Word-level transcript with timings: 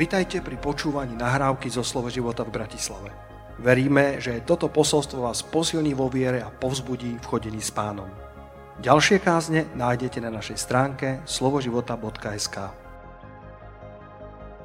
Vitajte 0.00 0.40
pri 0.40 0.56
počúvaní 0.56 1.12
nahrávky 1.12 1.68
zo 1.68 1.84
Slovo 1.84 2.08
života 2.08 2.40
v 2.40 2.56
Bratislave. 2.56 3.12
Veríme, 3.60 4.16
že 4.16 4.40
toto 4.48 4.72
posolstvo 4.72 5.28
vás 5.28 5.44
posilní 5.44 5.92
vo 5.92 6.08
viere 6.08 6.40
a 6.40 6.48
povzbudí 6.48 7.20
v 7.20 7.28
chodení 7.28 7.60
s 7.60 7.68
pánom. 7.68 8.08
Ďalšie 8.80 9.20
kázne 9.20 9.68
nájdete 9.76 10.24
na 10.24 10.32
našej 10.32 10.56
stránke 10.56 11.20
slovoživota.sk 11.28 12.56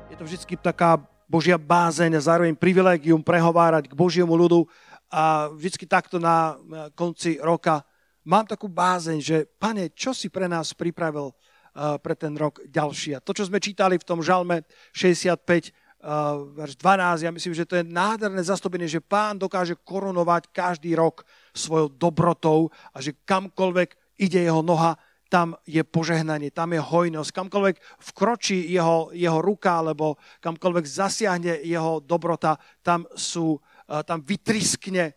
Je 0.08 0.16
to 0.16 0.23
vždy 0.23 0.55
taká 0.55 1.04
Božia 1.27 1.59
bázeň 1.59 2.16
a 2.16 2.23
zároveň 2.23 2.55
privilegium 2.55 3.20
prehovárať 3.20 3.91
k 3.91 3.98
Božiemu 3.99 4.40
ľudu 4.40 4.63
a 5.12 5.52
vždy 5.52 5.84
takto 5.84 6.16
na 6.16 6.55
konci 6.95 7.44
roka 7.44 7.84
mám 8.23 8.48
takú 8.48 8.72
bázeň, 8.72 9.20
že 9.20 9.44
pane, 9.59 9.91
čo 9.91 10.16
si 10.16 10.31
pre 10.31 10.48
nás 10.48 10.72
pripravil 10.72 11.36
pre 11.75 12.15
ten 12.15 12.31
rok 12.39 12.63
ďalší. 12.63 13.20
A 13.20 13.23
to, 13.23 13.35
čo 13.35 13.52
sme 13.52 13.59
čítali 13.59 13.99
v 13.99 14.07
tom 14.07 14.23
žalme 14.23 14.63
65, 14.95 15.35
eh, 15.43 16.11
verš 16.55 16.79
12, 16.79 17.27
ja 17.27 17.31
myslím, 17.35 17.51
že 17.51 17.67
to 17.67 17.75
je 17.75 17.84
nádherné 17.84 18.39
zastúpenie, 18.39 18.88
že 18.88 19.03
pán 19.03 19.35
dokáže 19.35 19.75
korunovať 19.84 20.55
každý 20.55 20.95
rok 20.95 21.27
svojou 21.51 21.91
dobrotou 21.91 22.71
a 22.95 23.03
že 23.03 23.20
kamkoľvek 23.27 24.15
ide 24.23 24.39
jeho 24.48 24.63
noha, 24.63 24.95
tam 25.27 25.57
je 25.67 25.84
požehnanie, 25.84 26.53
tam 26.53 26.71
je 26.71 26.79
hojnosť. 26.79 27.34
Kamkoľvek 27.34 27.76
vkročí 28.13 28.71
jeho, 28.71 29.12
jeho 29.12 29.43
ruka, 29.43 29.84
alebo 29.84 30.15
kamkoľvek 30.39 30.85
zasiahne 30.87 31.59
jeho 31.65 31.99
dobrota, 31.99 32.55
tam, 32.79 33.03
sú, 33.20 33.59
eh, 33.91 33.99
tam 34.07 34.23
vytriskne 34.23 35.12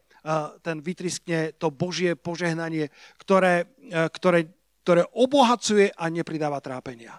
ten 0.61 0.85
vytriskne 0.85 1.57
to 1.57 1.73
Božie 1.73 2.13
požehnanie, 2.13 2.93
ktoré, 3.17 3.65
ktoré 4.13 4.58
ktoré 4.83 5.07
obohacuje 5.15 5.93
a 5.95 6.09
nepridáva 6.09 6.59
trápenia. 6.59 7.19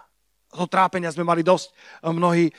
To 0.50 0.66
trápenia 0.66 1.14
sme 1.14 1.22
mali 1.22 1.46
dosť. 1.46 1.70
Mnohí 2.10 2.50
eh, 2.50 2.54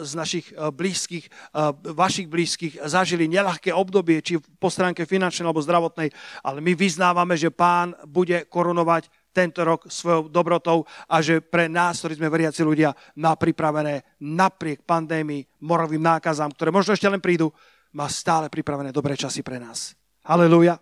z 0.00 0.12
našich 0.16 0.48
eh, 0.48 0.72
blízkych, 0.72 1.28
eh, 1.28 1.92
vašich 1.92 2.24
blízkych 2.24 2.80
zažili 2.88 3.28
nelahké 3.28 3.68
obdobie, 3.68 4.24
či 4.24 4.40
po 4.40 4.72
stránke 4.72 5.04
finančnej 5.04 5.44
alebo 5.44 5.60
zdravotnej, 5.60 6.08
ale 6.40 6.58
my 6.64 6.72
vyznávame, 6.72 7.36
že 7.36 7.52
pán 7.52 7.92
bude 8.08 8.48
korunovať 8.48 9.12
tento 9.34 9.60
rok 9.66 9.90
svojou 9.90 10.30
dobrotou 10.32 10.88
a 11.10 11.20
že 11.20 11.44
pre 11.44 11.68
nás, 11.68 12.00
ktorí 12.00 12.16
sme 12.16 12.32
veriaci 12.32 12.64
ľudia, 12.64 12.94
má 13.20 13.36
pripravené 13.36 14.24
napriek 14.24 14.86
pandémii, 14.86 15.44
morovým 15.66 16.00
nákazám, 16.00 16.54
ktoré 16.54 16.72
možno 16.72 16.96
ešte 16.96 17.10
len 17.10 17.20
prídu, 17.20 17.50
má 17.92 18.08
stále 18.08 18.48
pripravené 18.48 18.94
dobré 18.94 19.18
časy 19.18 19.44
pre 19.44 19.60
nás. 19.60 19.92
Halelúja. 20.24 20.80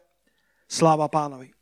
Sláva 0.69 1.11
pánovi. 1.11 1.62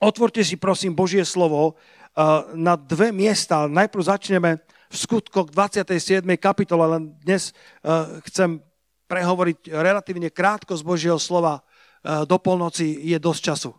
Otvorte 0.00 0.40
si 0.40 0.56
prosím 0.56 0.96
Božie 0.96 1.28
slovo 1.28 1.76
eh, 1.76 2.24
na 2.56 2.72
dve 2.80 3.12
miesta. 3.12 3.68
Najprv 3.68 4.02
začneme 4.02 4.50
v 4.88 4.96
skutkoch 4.96 5.52
27. 5.52 6.24
kapitole, 6.40 6.96
len 6.96 7.12
dnes 7.20 7.52
eh, 7.52 8.18
chcem 8.24 8.64
prehovoriť 9.04 9.68
relatívne 9.68 10.32
krátko 10.32 10.72
z 10.72 10.82
Božieho 10.82 11.20
slova. 11.20 11.60
Eh, 11.60 12.24
do 12.24 12.40
polnoci 12.40 12.96
je 13.12 13.20
dosť 13.20 13.40
času. 13.44 13.70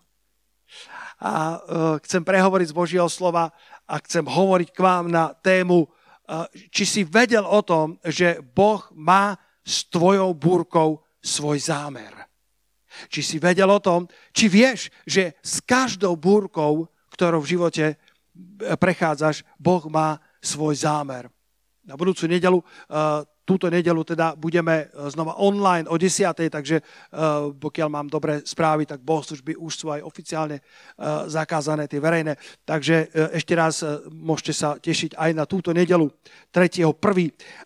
A 1.21 1.61
chcem 2.01 2.25
prehovoriť 2.25 2.73
z 2.73 2.77
Božieho 2.81 3.05
slova 3.05 3.53
a 3.85 3.95
chcem 4.01 4.25
hovoriť 4.25 4.73
k 4.73 4.79
vám 4.81 5.05
na 5.05 5.37
tému, 5.37 5.85
či 6.73 6.81
si 6.81 7.01
vedel 7.05 7.45
o 7.45 7.61
tom, 7.61 8.01
že 8.01 8.41
Boh 8.41 8.81
má 8.97 9.37
s 9.61 9.85
tvojou 9.85 10.33
búrkou 10.33 11.05
svoj 11.21 11.61
zámer. 11.61 12.30
Či 13.07 13.21
si 13.23 13.37
vedel 13.39 13.69
o 13.71 13.79
tom, 13.79 14.07
či 14.35 14.51
vieš, 14.51 14.91
že 15.07 15.39
s 15.39 15.63
každou 15.63 16.15
búrkou, 16.19 16.87
ktorou 17.11 17.43
v 17.43 17.51
živote 17.57 17.85
e, 17.91 17.95
prechádzaš, 18.75 19.43
Boh 19.59 19.83
má 19.91 20.17
svoj 20.41 20.73
zámer. 20.73 21.29
Na 21.85 21.93
budúcu 21.99 22.25
nedelu, 22.25 22.59
e, 22.61 22.65
túto 23.45 23.67
nedelu 23.67 24.01
teda 24.05 24.33
budeme 24.39 24.87
e, 24.87 25.11
znova 25.11 25.37
online 25.37 25.85
o 25.91 25.99
10. 25.99 26.33
takže 26.49 26.79
pokiaľ 27.59 27.87
mám 27.91 28.07
dobré 28.07 28.41
správy, 28.47 28.87
tak 28.87 29.03
bohoslužby 29.03 29.59
už 29.59 29.73
sú 29.75 29.87
aj 29.91 30.01
oficiálne 30.01 30.63
zakázané, 31.27 31.91
tie 31.91 31.99
verejné. 31.99 32.39
Takže 32.63 33.11
ešte 33.35 33.53
raz 33.53 33.83
môžete 34.07 34.53
sa 34.55 34.79
tešiť 34.79 35.19
aj 35.19 35.31
na 35.35 35.43
túto 35.43 35.75
nedelu 35.75 36.07
3.1. 36.53 36.95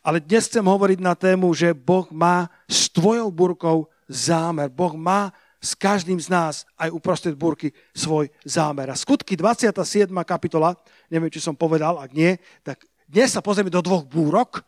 Ale 0.02 0.18
dnes 0.25 0.50
chcem 0.50 0.66
hovoriť 0.66 1.00
na 1.00 1.13
tému, 1.13 1.53
že 1.53 1.78
Boh 1.78 2.09
má 2.09 2.50
s 2.66 2.90
tvojou 2.90 3.30
búrkou 3.30 3.86
zámer. 4.08 4.70
Boh 4.70 4.94
má 4.94 5.34
s 5.62 5.74
každým 5.74 6.22
z 6.22 6.30
nás 6.30 6.64
aj 6.78 6.94
uprostred 6.94 7.34
búrky 7.34 7.74
svoj 7.96 8.30
zámer. 8.46 8.94
A 8.94 8.96
skutky 8.96 9.34
27. 9.34 10.10
kapitola, 10.22 10.78
neviem, 11.10 11.34
či 11.34 11.42
som 11.42 11.58
povedal, 11.58 11.98
ak 11.98 12.14
nie, 12.14 12.38
tak 12.62 12.86
dnes 13.10 13.34
sa 13.34 13.42
pozrieme 13.42 13.74
do 13.74 13.82
dvoch 13.82 14.06
búrok 14.06 14.62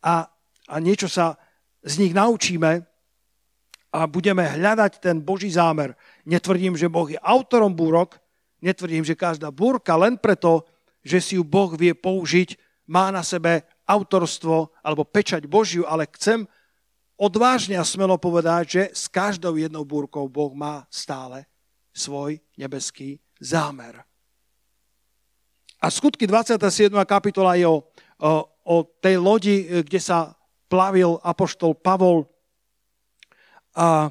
a, 0.00 0.24
a 0.68 0.74
niečo 0.80 1.08
sa 1.08 1.36
z 1.84 2.00
nich 2.00 2.12
naučíme 2.16 2.84
a 3.92 4.00
budeme 4.04 4.44
hľadať 4.44 5.00
ten 5.00 5.20
Boží 5.20 5.48
zámer. 5.52 5.96
Netvrdím, 6.28 6.76
že 6.76 6.92
Boh 6.92 7.08
je 7.08 7.20
autorom 7.20 7.72
búrok, 7.72 8.20
netvrdím, 8.60 9.04
že 9.04 9.16
každá 9.16 9.48
búrka 9.48 9.96
len 9.96 10.20
preto, 10.20 10.64
že 11.04 11.20
si 11.20 11.32
ju 11.40 11.44
Boh 11.44 11.72
vie 11.72 11.96
použiť, 11.96 12.56
má 12.88 13.12
na 13.12 13.24
sebe 13.24 13.64
autorstvo 13.88 14.72
alebo 14.84 15.08
pečať 15.08 15.48
Božiu, 15.48 15.88
ale 15.88 16.08
chcem 16.12 16.44
odvážne 17.18 17.74
a 17.74 17.84
smelo 17.84 18.14
povedať, 18.16 18.64
že 18.70 18.82
s 18.94 19.04
každou 19.10 19.58
jednou 19.58 19.82
búrkou 19.82 20.30
Boh 20.30 20.54
má 20.54 20.86
stále 20.86 21.44
svoj 21.90 22.38
nebeský 22.54 23.18
zámer. 23.42 24.06
A 25.82 25.90
skutky 25.90 26.26
27. 26.26 26.90
kapitola 27.06 27.58
je 27.58 27.66
o, 27.66 27.82
o, 28.22 28.32
o 28.66 28.76
tej 29.02 29.18
lodi, 29.18 29.66
kde 29.82 29.98
sa 29.98 30.34
plavil 30.70 31.18
apoštol 31.22 31.74
Pavol 31.74 32.26
a 33.78 34.10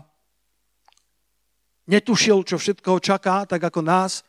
netušil, 1.88 2.44
čo 2.44 2.56
všetko 2.60 2.88
ho 2.88 3.00
čaká, 3.00 3.44
tak 3.48 3.64
ako 3.64 3.84
nás 3.84 4.24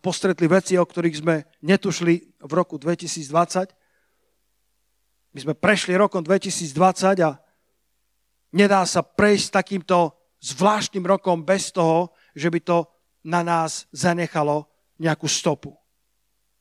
postretli 0.00 0.46
veci, 0.46 0.78
o 0.78 0.84
ktorých 0.86 1.16
sme 1.20 1.42
netušili 1.64 2.14
v 2.44 2.52
roku 2.54 2.78
2020. 2.78 3.72
My 5.30 5.38
sme 5.42 5.54
prešli 5.56 5.96
rokom 5.98 6.22
2020 6.22 7.24
a 7.24 7.40
Nedá 8.50 8.82
sa 8.82 9.06
prejsť 9.06 9.62
takýmto 9.62 10.14
zvláštnym 10.42 11.06
rokom 11.06 11.46
bez 11.46 11.70
toho, 11.70 12.10
že 12.34 12.50
by 12.50 12.60
to 12.64 12.78
na 13.28 13.44
nás 13.44 13.86
zanechalo 13.92 14.66
nejakú 14.98 15.28
stopu. 15.28 15.76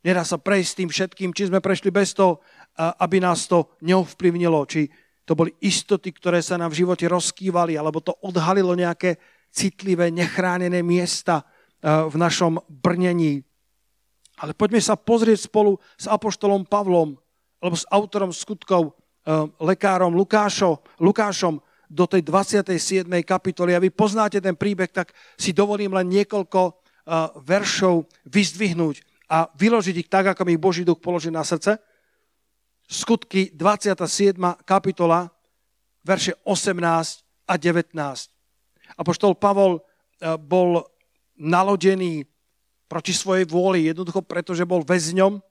Nedá 0.04 0.24
sa 0.24 0.40
prejsť 0.40 0.72
tým 0.80 0.90
všetkým, 0.92 1.30
či 1.36 1.48
sme 1.52 1.60
prešli 1.60 1.92
bez 1.92 2.16
toho, 2.16 2.40
aby 2.80 3.20
nás 3.20 3.48
to 3.50 3.76
neovplyvnilo, 3.84 4.64
či 4.70 4.88
to 5.28 5.36
boli 5.36 5.52
istoty, 5.62 6.16
ktoré 6.16 6.40
sa 6.40 6.56
nám 6.56 6.72
v 6.72 6.84
živote 6.86 7.06
rozkývali, 7.06 7.76
alebo 7.76 8.00
to 8.00 8.16
odhalilo 8.24 8.74
nejaké 8.74 9.20
citlivé, 9.52 10.08
nechránené 10.10 10.80
miesta 10.82 11.44
v 11.84 12.16
našom 12.16 12.64
brnení. 12.68 13.44
Ale 14.40 14.56
poďme 14.56 14.80
sa 14.80 14.96
pozrieť 14.96 15.52
spolu 15.52 15.76
s 16.00 16.08
Apoštolom 16.08 16.64
Pavlom, 16.64 17.20
alebo 17.60 17.76
s 17.76 17.84
autorom 17.92 18.32
skutkov, 18.32 18.96
lekárom 19.60 20.16
Lukášo, 20.16 20.80
Lukášom, 21.04 21.60
do 21.90 22.06
tej 22.06 22.22
27. 22.22 23.10
kapitoly. 23.26 23.74
A 23.74 23.82
vy 23.82 23.90
poznáte 23.90 24.38
ten 24.38 24.54
príbeh, 24.54 24.94
tak 24.94 25.12
si 25.36 25.50
dovolím 25.50 25.98
len 25.98 26.06
niekoľko 26.06 26.62
uh, 26.70 26.74
veršov 27.42 28.06
vyzdvihnúť 28.30 29.02
a 29.30 29.50
vyložiť 29.58 29.96
ich 29.98 30.10
tak, 30.10 30.30
ako 30.30 30.46
mi 30.46 30.54
ich 30.54 30.62
Boží 30.62 30.86
duch 30.86 31.02
položí 31.02 31.34
na 31.34 31.42
srdce. 31.42 31.82
Skutky 32.86 33.50
27. 33.58 34.38
kapitola, 34.66 35.34
verše 36.06 36.38
18 36.46 36.78
a 37.50 37.54
19. 37.58 37.98
Apoštol 38.94 39.34
Pavol 39.34 39.82
uh, 39.82 40.38
bol 40.38 40.86
nalodený 41.34 42.30
proti 42.86 43.14
svojej 43.18 43.50
vôli, 43.50 43.90
jednoducho 43.90 44.22
preto, 44.22 44.54
že 44.54 44.66
bol 44.66 44.86
väzňom 44.86 45.42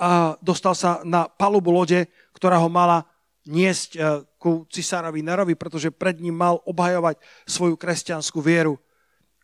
a 0.00 0.34
dostal 0.40 0.72
sa 0.72 1.04
na 1.04 1.28
palubu 1.28 1.70
lode, 1.70 2.08
ktorá 2.32 2.56
ho 2.56 2.72
mala 2.72 3.04
niesť 3.44 3.90
uh, 3.94 4.24
ku 4.40 4.64
cisárovi 4.72 5.20
Nerovi, 5.20 5.52
pretože 5.52 5.92
pred 5.92 6.16
ním 6.16 6.32
mal 6.32 6.64
obhajovať 6.64 7.20
svoju 7.44 7.76
kresťanskú 7.76 8.40
vieru. 8.40 8.80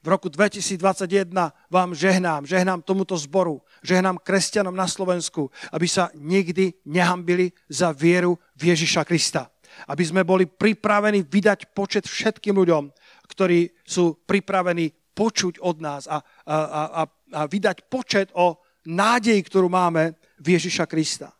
V 0.00 0.08
roku 0.08 0.32
2021 0.32 1.28
vám 1.68 1.90
žehnám, 1.92 2.48
žehnám 2.48 2.80
tomuto 2.80 3.18
zboru, 3.18 3.60
žehnám 3.84 4.22
kresťanom 4.24 4.72
na 4.72 4.88
Slovensku, 4.88 5.52
aby 5.74 5.84
sa 5.84 6.08
nikdy 6.16 6.72
nehambili 6.88 7.52
za 7.68 7.92
vieru 7.92 8.40
v 8.56 8.72
Ježiša 8.72 9.04
Krista. 9.04 9.52
Aby 9.84 10.08
sme 10.08 10.22
boli 10.24 10.48
pripravení 10.48 11.26
vydať 11.26 11.76
počet 11.76 12.08
všetkým 12.08 12.56
ľuďom, 12.56 12.88
ktorí 13.28 13.68
sú 13.84 14.24
pripravení 14.24 14.94
počuť 15.12 15.60
od 15.60 15.76
nás 15.82 16.08
a, 16.08 16.22
a, 16.48 16.56
a, 16.56 17.02
a 17.36 17.40
vydať 17.44 17.90
počet 17.90 18.32
o 18.38 18.62
nádej, 18.86 19.42
ktorú 19.44 19.68
máme 19.68 20.16
v 20.40 20.56
Ježiša 20.56 20.86
Krista. 20.88 21.35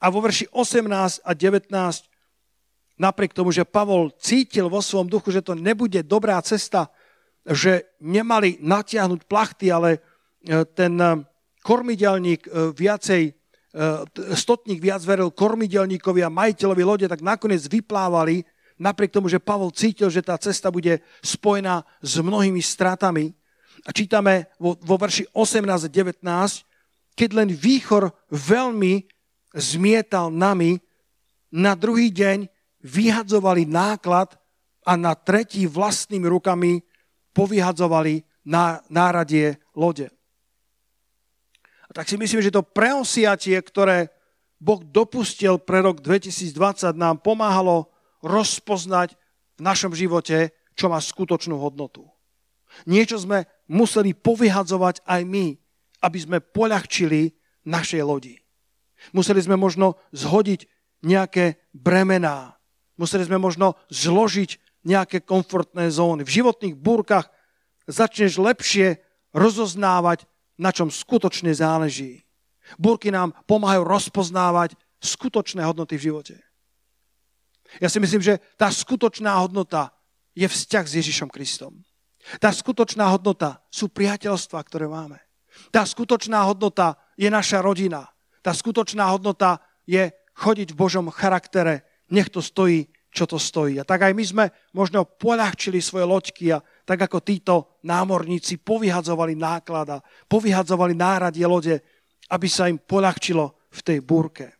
A 0.00 0.10
vo 0.10 0.20
verši 0.20 0.50
18 0.50 1.22
a 1.22 1.30
19, 1.34 1.70
napriek 2.98 3.32
tomu, 3.36 3.52
že 3.52 3.68
Pavol 3.68 4.10
cítil 4.18 4.66
vo 4.66 4.80
svojom 4.82 5.06
duchu, 5.06 5.30
že 5.30 5.44
to 5.44 5.54
nebude 5.54 6.02
dobrá 6.02 6.40
cesta, 6.42 6.90
že 7.46 7.94
nemali 8.02 8.58
natiahnuť 8.58 9.20
plachty, 9.30 9.70
ale 9.70 10.02
e, 10.42 10.66
ten 10.74 10.98
e, 10.98 11.22
kormidelník 11.62 12.42
e, 12.46 12.50
viacej 12.74 13.34
stotník 14.32 14.80
viac 14.80 15.04
veril 15.04 15.28
kormidelníkovi 15.28 16.24
a 16.24 16.32
majiteľovi 16.32 16.80
lode, 16.80 17.06
tak 17.12 17.20
nakoniec 17.20 17.60
vyplávali, 17.68 18.40
napriek 18.80 19.12
tomu, 19.12 19.28
že 19.28 19.36
Pavol 19.36 19.68
cítil, 19.68 20.08
že 20.08 20.24
tá 20.24 20.40
cesta 20.40 20.72
bude 20.72 21.04
spojená 21.20 21.84
s 22.00 22.16
mnohými 22.16 22.64
stratami. 22.64 23.36
A 23.84 23.92
čítame 23.92 24.48
vo, 24.56 24.80
vo 24.80 24.96
verši 24.96 25.28
18 25.28 25.68
a 25.68 25.88
19, 25.92 26.24
keď 27.16 27.30
len 27.36 27.48
výchor 27.52 28.12
veľmi 28.32 29.04
zmietal 29.56 30.28
nami, 30.28 30.78
na 31.48 31.72
druhý 31.72 32.12
deň 32.12 32.46
vyhadzovali 32.84 33.64
náklad 33.64 34.36
a 34.86 34.92
na 34.94 35.16
tretí 35.16 35.64
vlastnými 35.64 36.28
rukami 36.28 36.84
povyhadzovali 37.32 38.22
na 38.46 38.84
náradie 38.86 39.58
lode. 39.74 40.12
A 41.88 41.90
tak 41.90 42.06
si 42.06 42.14
myslím, 42.20 42.44
že 42.44 42.54
to 42.54 42.62
preosiatie, 42.62 43.58
ktoré 43.58 44.12
Boh 44.60 44.80
dopustil 44.84 45.58
pre 45.58 45.82
rok 45.82 46.00
2020, 46.00 46.94
nám 46.94 47.20
pomáhalo 47.20 47.90
rozpoznať 48.22 49.18
v 49.56 49.60
našom 49.60 49.92
živote, 49.92 50.52
čo 50.76 50.92
má 50.92 51.00
skutočnú 51.00 51.56
hodnotu. 51.56 52.04
Niečo 52.84 53.16
sme 53.16 53.48
museli 53.66 54.12
povyhadzovať 54.12 55.00
aj 55.08 55.22
my, 55.24 55.46
aby 56.04 56.18
sme 56.20 56.38
poľahčili 56.44 57.32
našej 57.64 58.02
lodi. 58.04 58.36
Museli 59.14 59.42
sme 59.42 59.54
možno 59.58 60.00
zhodiť 60.10 60.66
nejaké 61.04 61.60
bremená. 61.70 62.56
Museli 62.96 63.28
sme 63.28 63.36
možno 63.36 63.76
zložiť 63.92 64.82
nejaké 64.86 65.26
komfortné 65.26 65.90
zóny. 65.90 66.22
V 66.22 66.40
životných 66.42 66.78
búrkach 66.78 67.28
začneš 67.90 68.38
lepšie 68.38 69.02
rozoznávať, 69.34 70.24
na 70.56 70.72
čom 70.72 70.88
skutočne 70.88 71.52
záleží. 71.52 72.24
Búrky 72.80 73.12
nám 73.12 73.36
pomáhajú 73.44 73.84
rozpoznávať 73.86 74.74
skutočné 74.98 75.62
hodnoty 75.62 76.00
v 76.00 76.10
živote. 76.10 76.36
Ja 77.82 77.90
si 77.90 78.00
myslím, 78.00 78.22
že 78.22 78.38
tá 78.56 78.70
skutočná 78.70 79.36
hodnota 79.42 79.92
je 80.32 80.46
vzťah 80.46 80.84
s 80.86 80.96
Ježišom 81.02 81.28
Kristom. 81.28 81.82
Tá 82.42 82.50
skutočná 82.50 83.06
hodnota 83.10 83.62
sú 83.70 83.86
priateľstva, 83.92 84.58
ktoré 84.66 84.90
máme. 84.90 85.18
Tá 85.70 85.86
skutočná 85.86 86.42
hodnota 86.46 86.98
je 87.14 87.30
naša 87.30 87.62
rodina. 87.62 88.10
Tá 88.46 88.54
skutočná 88.54 89.10
hodnota 89.10 89.58
je 89.90 90.06
chodiť 90.38 90.70
v 90.70 90.78
Božom 90.78 91.10
charaktere. 91.10 91.82
Nech 92.14 92.30
to 92.30 92.38
stojí, 92.38 92.86
čo 93.10 93.26
to 93.26 93.42
stojí. 93.42 93.82
A 93.82 93.88
tak 93.88 94.06
aj 94.06 94.14
my 94.14 94.22
sme 94.22 94.44
možno 94.70 95.02
poľahčili 95.02 95.82
svoje 95.82 96.06
loďky 96.06 96.54
a 96.54 96.62
tak 96.86 97.10
ako 97.10 97.26
títo 97.26 97.82
námorníci 97.82 98.62
povyhadzovali 98.62 99.34
náklada, 99.34 99.98
povyhadzovali 100.30 100.94
náradie 100.94 101.42
lode, 101.42 101.82
aby 102.30 102.46
sa 102.46 102.70
im 102.70 102.78
poľahčilo 102.78 103.66
v 103.66 103.80
tej 103.82 103.98
búrke. 103.98 104.54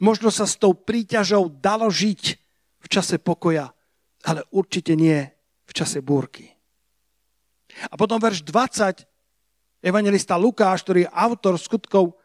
Možno 0.00 0.32
sa 0.32 0.48
s 0.48 0.56
tou 0.56 0.72
príťažou 0.72 1.52
dalo 1.52 1.92
žiť 1.92 2.22
v 2.80 2.86
čase 2.88 3.20
pokoja, 3.20 3.76
ale 4.24 4.40
určite 4.56 4.96
nie 4.96 5.20
v 5.68 5.72
čase 5.76 6.00
búrky. 6.00 6.48
A 7.92 7.94
potom 8.00 8.16
verš 8.16 8.40
20, 8.40 9.84
evangelista 9.84 10.40
Lukáš, 10.40 10.80
ktorý 10.80 11.04
je 11.04 11.12
autor 11.12 11.60
skutkov 11.60 12.16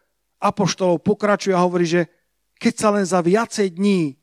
apoštolov, 0.42 1.06
pokračuje 1.06 1.54
a 1.54 1.62
hovorí, 1.62 1.86
že 1.86 2.10
keď 2.58 2.74
sa 2.74 2.90
len 2.90 3.06
za 3.06 3.22
viacej 3.22 3.78
dní 3.78 4.18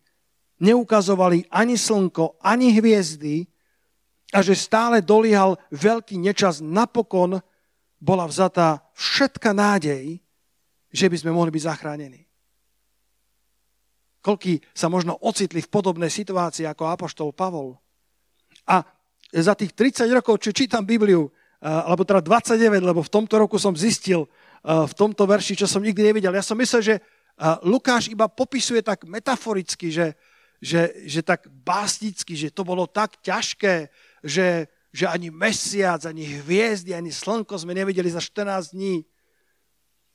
neukazovali 0.59 1.47
ani 1.55 1.79
slnko, 1.79 2.43
ani 2.43 2.75
hviezdy 2.75 3.47
a 4.35 4.43
že 4.43 4.59
stále 4.59 4.99
doliehal 5.01 5.57
veľký 5.71 6.19
nečas, 6.19 6.59
napokon 6.59 7.39
bola 7.99 8.27
vzatá 8.27 8.83
všetka 8.99 9.55
nádej, 9.55 10.19
že 10.91 11.07
by 11.07 11.17
sme 11.19 11.31
mohli 11.35 11.55
byť 11.55 11.63
zachránení. 11.63 12.27
Koľký 14.19 14.61
sa 14.75 14.91
možno 14.91 15.15
ocitli 15.23 15.63
v 15.63 15.71
podobnej 15.71 16.11
situácii 16.11 16.67
ako 16.67 16.91
apoštol 16.91 17.31
Pavol. 17.33 17.79
A 18.67 18.83
za 19.31 19.55
tých 19.55 19.73
30 19.73 20.11
rokov, 20.11 20.43
čo 20.43 20.51
čítam 20.51 20.83
Bibliu, 20.83 21.31
alebo 21.63 22.07
teda 22.07 22.23
29, 22.23 22.83
lebo 22.83 23.01
v 23.03 23.13
tomto 23.13 23.35
roku 23.39 23.59
som 23.59 23.75
zistil 23.75 24.27
v 24.69 24.93
tomto 24.93 25.25
verši, 25.25 25.65
čo 25.65 25.67
som 25.71 25.81
nikdy 25.81 26.13
nevidel. 26.13 26.37
Ja 26.37 26.45
som 26.45 26.61
myslel, 26.61 26.83
že 26.85 26.95
Lukáš 27.65 28.13
iba 28.13 28.29
popisuje 28.29 28.85
tak 28.85 29.09
metaforicky, 29.09 29.89
že, 29.89 30.13
že, 30.61 30.93
že 31.09 31.25
tak 31.25 31.49
básnicky, 31.49 32.37
že 32.37 32.53
to 32.53 32.69
bolo 32.69 32.85
tak 32.85 33.17
ťažké, 33.25 33.89
že, 34.21 34.69
že 34.93 35.05
ani 35.09 35.33
mesiac, 35.33 36.05
ani 36.05 36.45
hviezdy, 36.45 36.93
ani 36.93 37.09
slnko 37.09 37.57
sme 37.57 37.73
nevideli 37.73 38.13
za 38.13 38.21
14 38.21 38.77
dní. 38.77 39.09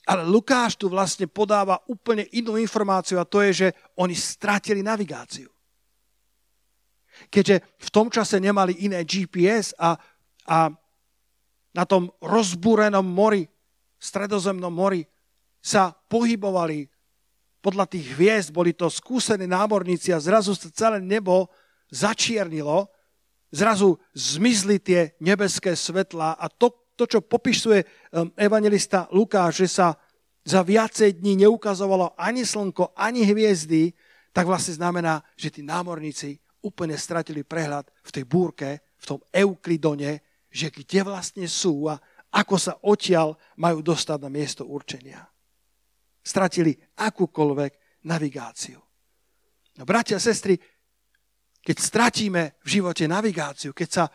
Ale 0.04 0.28
Lukáš 0.28 0.76
tu 0.76 0.92
vlastne 0.92 1.32
podáva 1.32 1.80
úplne 1.88 2.28
inú 2.36 2.60
informáciu 2.60 3.18
a 3.18 3.26
to 3.26 3.40
je, 3.40 3.66
že 3.66 3.68
oni 3.96 4.14
stratili 4.14 4.84
navigáciu. 4.84 5.48
Keďže 7.32 7.64
v 7.64 7.90
tom 7.90 8.12
čase 8.12 8.38
nemali 8.38 8.84
iné 8.84 9.08
GPS 9.08 9.72
a, 9.80 9.96
a 10.44 10.68
na 11.72 11.84
tom 11.88 12.12
rozbúrenom 12.20 13.06
mori, 13.06 13.48
stredozemnom 14.04 14.76
mori, 14.76 15.08
sa 15.64 15.96
pohybovali 16.12 16.92
podľa 17.64 17.88
tých 17.88 18.20
hviezd, 18.20 18.52
boli 18.52 18.76
to 18.76 18.92
skúsení 18.92 19.48
námorníci 19.48 20.12
a 20.12 20.20
zrazu 20.20 20.52
sa 20.52 20.68
celé 20.68 21.00
nebo 21.00 21.48
začiernilo, 21.88 22.92
zrazu 23.48 23.96
zmizli 24.12 24.84
tie 24.84 25.16
nebeské 25.24 25.72
svetlá. 25.72 26.36
A 26.36 26.52
to, 26.52 26.92
to 27.00 27.08
čo 27.08 27.24
popisuje 27.24 27.88
um, 28.12 28.28
evangelista 28.36 29.08
Lukáš, 29.16 29.64
že 29.64 29.68
sa 29.72 29.96
za 30.44 30.60
viacej 30.60 31.24
dní 31.24 31.48
neukazovalo 31.48 32.20
ani 32.20 32.44
slnko, 32.44 32.92
ani 33.00 33.24
hviezdy, 33.24 33.96
tak 34.36 34.44
vlastne 34.44 34.76
znamená, 34.76 35.24
že 35.40 35.48
tí 35.48 35.64
námorníci 35.64 36.36
úplne 36.60 37.00
stratili 37.00 37.48
prehľad 37.48 37.88
v 38.04 38.10
tej 38.12 38.24
búrke, 38.28 38.84
v 39.00 39.06
tom 39.08 39.20
Euklidone, 39.32 40.20
že 40.52 40.68
kde 40.68 41.08
vlastne 41.08 41.48
sú. 41.48 41.88
A 41.88 41.96
ako 42.34 42.56
sa 42.58 42.74
odtiaľ 42.82 43.38
majú 43.62 43.86
dostať 43.86 44.18
na 44.20 44.30
miesto 44.34 44.66
určenia 44.66 45.34
stratili 46.24 46.72
akúkoľvek 46.96 48.02
navigáciu. 48.08 48.80
No, 49.78 49.84
bratia 49.84 50.18
a 50.18 50.24
sestry, 50.24 50.56
keď 51.60 51.78
stratíme 51.78 52.44
v 52.64 52.68
živote 52.80 53.04
navigáciu, 53.06 53.76
keď 53.76 53.90
sa 53.92 54.06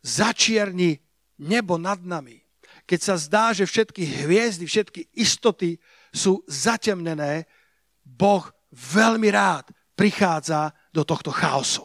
začierni 0.00 0.94
nebo 1.42 1.76
nad 1.76 1.98
nami, 2.06 2.38
keď 2.86 3.00
sa 3.02 3.14
zdá, 3.18 3.50
že 3.50 3.66
všetky 3.66 4.26
hviezdy, 4.26 4.64
všetky 4.70 5.10
istoty 5.18 5.82
sú 6.14 6.46
zatemnené, 6.46 7.50
Boh 8.06 8.46
veľmi 8.70 9.26
rád 9.34 9.74
prichádza 9.98 10.70
do 10.94 11.02
tohto 11.02 11.34
chaosu. 11.34 11.82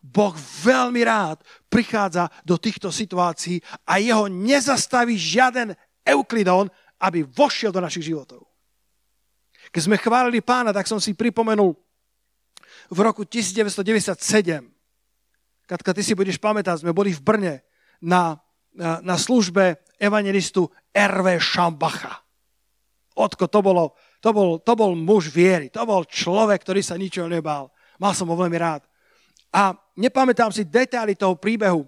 Boh 0.00 0.32
veľmi 0.64 1.04
rád 1.04 1.44
prichádza 1.68 2.32
do 2.40 2.56
týchto 2.56 2.88
situácií 2.88 3.60
a 3.84 4.00
jeho 4.00 4.32
nezastaví 4.32 5.14
žiaden 5.14 5.76
Euklidon, 6.00 6.72
aby 7.00 7.24
vošiel 7.24 7.68
do 7.68 7.84
našich 7.84 8.08
životov. 8.08 8.48
Keď 9.70 9.82
sme 9.84 10.00
chválili 10.00 10.40
pána, 10.40 10.72
tak 10.72 10.88
som 10.88 10.98
si 10.98 11.12
pripomenul 11.12 11.76
v 12.90 12.98
roku 12.98 13.22
1997. 13.22 14.66
Katka, 15.68 15.94
ty 15.94 16.02
si 16.02 16.18
budeš 16.18 16.42
pamätať, 16.42 16.82
sme 16.82 16.96
boli 16.96 17.14
v 17.14 17.22
Brne 17.22 17.54
na, 18.02 18.40
na, 18.74 18.98
na 19.04 19.16
službe 19.20 19.78
evangelistu 20.00 20.66
R.V. 20.90 21.38
Šambacha. 21.38 22.24
Otko, 23.14 23.46
to, 23.46 23.60
bolo, 23.62 23.94
to, 24.18 24.32
bol, 24.34 24.58
to 24.58 24.72
bol 24.74 24.96
muž 24.96 25.30
viery, 25.30 25.70
to 25.70 25.84
bol 25.86 26.02
človek, 26.02 26.64
ktorý 26.64 26.82
sa 26.82 26.98
ničoho 26.98 27.30
nebál. 27.30 27.70
Mal 28.00 28.16
som 28.16 28.26
ho 28.26 28.34
veľmi 28.34 28.58
rád. 28.58 28.82
A 29.54 29.76
nepamätám 30.00 30.48
si 30.48 30.64
detaily 30.64 31.12
toho 31.12 31.36
príbehu, 31.36 31.84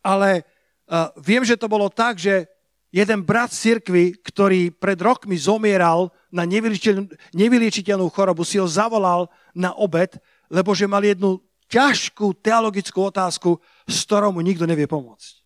ale 0.00 0.42
uh, 0.88 1.12
viem, 1.20 1.44
že 1.44 1.60
to 1.60 1.68
bolo 1.68 1.92
tak, 1.92 2.16
že 2.16 2.48
jeden 2.88 3.20
brat 3.20 3.52
cirkvi, 3.52 4.16
ktorý 4.24 4.72
pred 4.72 4.96
rokmi 4.96 5.36
zomieral 5.36 6.08
na 6.32 6.48
nevyliečiteľnú 7.32 8.08
chorobu, 8.08 8.42
si 8.42 8.56
ho 8.56 8.64
zavolal 8.64 9.28
na 9.52 9.76
obed, 9.76 10.16
lebo 10.48 10.72
že 10.72 10.88
mal 10.88 11.04
jednu 11.04 11.40
ťažkú 11.72 12.36
teologickú 12.44 13.08
otázku, 13.08 13.56
s 13.88 14.04
ktorou 14.04 14.32
mu 14.36 14.44
nikto 14.44 14.68
nevie 14.68 14.84
pomôcť. 14.84 15.40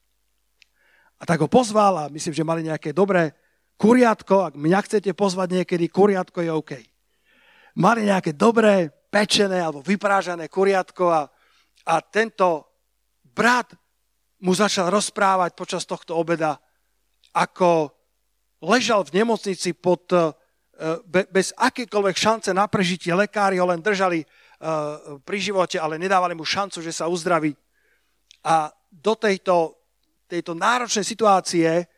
A 1.16 1.23
tak 1.23 1.38
ho 1.38 1.49
pozval 1.49 1.94
a 1.96 2.11
myslím, 2.12 2.35
že 2.35 2.44
mali 2.44 2.66
nejaké 2.66 2.90
dobré 2.90 3.32
kuriatko. 3.78 4.52
Ak 4.52 4.54
mňa 4.58 4.80
chcete 4.85 5.11
pozvať 5.14 5.62
niekedy, 5.62 5.88
kuriatko 5.88 6.42
je 6.44 6.50
OK. 6.52 6.73
Mali 7.78 8.04
nejaké 8.04 8.35
dobré, 8.35 8.90
pečené 9.08 9.62
alebo 9.62 9.80
vyprážané 9.80 10.50
kuriatko 10.50 11.04
a, 11.08 11.30
a 11.87 12.02
tento 12.02 12.66
brat 13.23 13.73
mu 14.43 14.52
začal 14.52 14.90
rozprávať 14.90 15.55
počas 15.57 15.87
tohto 15.87 16.19
obeda, 16.19 16.59
ako 17.33 17.95
ležal 18.61 19.07
v 19.07 19.23
nemocnici 19.23 19.73
pod 19.73 20.11
Eh, 20.76 21.25
bez 21.33 21.57
akékoľvek 21.57 22.16
šance 22.21 22.52
na 22.52 22.69
prežitie. 22.69 23.09
Lekári 23.16 23.57
ho 23.57 23.64
len 23.64 23.81
držali 23.81 24.21
eh, 24.21 24.28
pri 25.25 25.38
živote, 25.40 25.81
ale 25.81 25.97
nedávali 25.97 26.37
mu 26.37 26.45
šancu, 26.45 26.85
že 26.85 26.93
sa 26.93 27.09
uzdraví. 27.09 27.57
A 28.45 28.69
do 28.93 29.16
tejto, 29.16 29.73
tejto 30.28 30.52
náročnej 30.52 31.00
situácie 31.00 31.88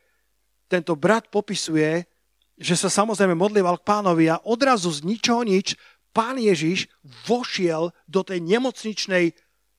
tento 0.70 0.94
brat 0.94 1.26
popisuje, 1.26 2.06
že 2.54 2.78
sa 2.78 2.86
samozrejme 2.86 3.34
modlieval 3.34 3.82
k 3.82 3.88
pánovi 3.98 4.30
a 4.30 4.38
odrazu 4.46 4.94
z 4.94 5.02
ničoho 5.02 5.42
nič 5.42 5.74
pán 6.14 6.38
Ježiš 6.38 6.86
vošiel 7.26 7.90
do 8.06 8.22
tej 8.22 8.38
nemocničnej 8.46 9.34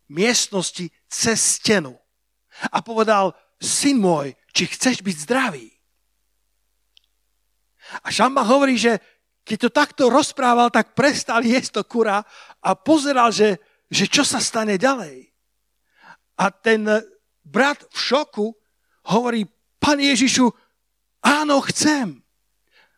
miestnosti 0.09 0.89
cez 1.07 1.37
stenu 1.61 1.95
a 2.73 2.81
povedal, 2.81 3.31
syn 3.61 4.01
môj, 4.01 4.35
či 4.51 4.67
chceš 4.67 5.05
byť 5.05 5.15
zdravý? 5.23 5.69
A 8.05 8.13
Šamba 8.13 8.45
hovorí, 8.45 8.77
že 8.77 9.01
keď 9.45 9.57
to 9.57 9.69
takto 9.73 10.03
rozprával, 10.13 10.69
tak 10.69 10.93
prestal 10.93 11.41
jesť 11.41 11.81
to 11.81 11.83
kura 11.87 12.21
a 12.61 12.69
pozeral, 12.77 13.33
že, 13.33 13.57
že 13.89 14.05
čo 14.05 14.21
sa 14.21 14.37
stane 14.37 14.77
ďalej. 14.77 15.25
A 16.37 16.53
ten 16.53 16.85
brat 17.41 17.81
v 17.89 17.97
šoku 17.97 18.53
hovorí, 19.09 19.49
pán 19.81 19.97
Ježišu, 19.97 20.53
áno, 21.25 21.65
chcem. 21.65 22.21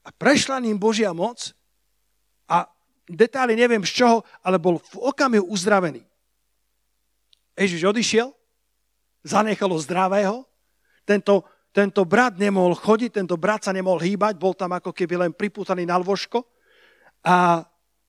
A 0.03 0.11
prešla 0.11 0.59
ním 0.59 0.75
Božia 0.75 1.15
moc 1.15 1.55
a 2.51 2.67
detály 3.07 3.55
neviem 3.55 3.85
z 3.87 4.03
čoho, 4.03 4.17
ale 4.43 4.59
bol 4.59 4.75
v 4.91 4.95
okamihu 5.07 5.47
uzdravený. 5.47 6.03
Ježiš 7.55 7.81
odišiel, 7.83 8.29
zanechalo 9.21 9.77
zdravého, 9.77 10.47
tento, 11.05 11.45
tento 11.75 12.01
brat 12.07 12.37
nemohol 12.37 12.73
chodiť, 12.77 13.21
tento 13.21 13.35
brat 13.37 13.67
sa 13.67 13.75
nemohol 13.75 14.01
hýbať, 14.01 14.37
bol 14.37 14.55
tam 14.55 14.75
ako 14.75 14.91
keby 14.95 15.27
len 15.27 15.31
pripútaný 15.35 15.85
na 15.85 15.99
lôžko 15.99 16.45
a 17.21 17.65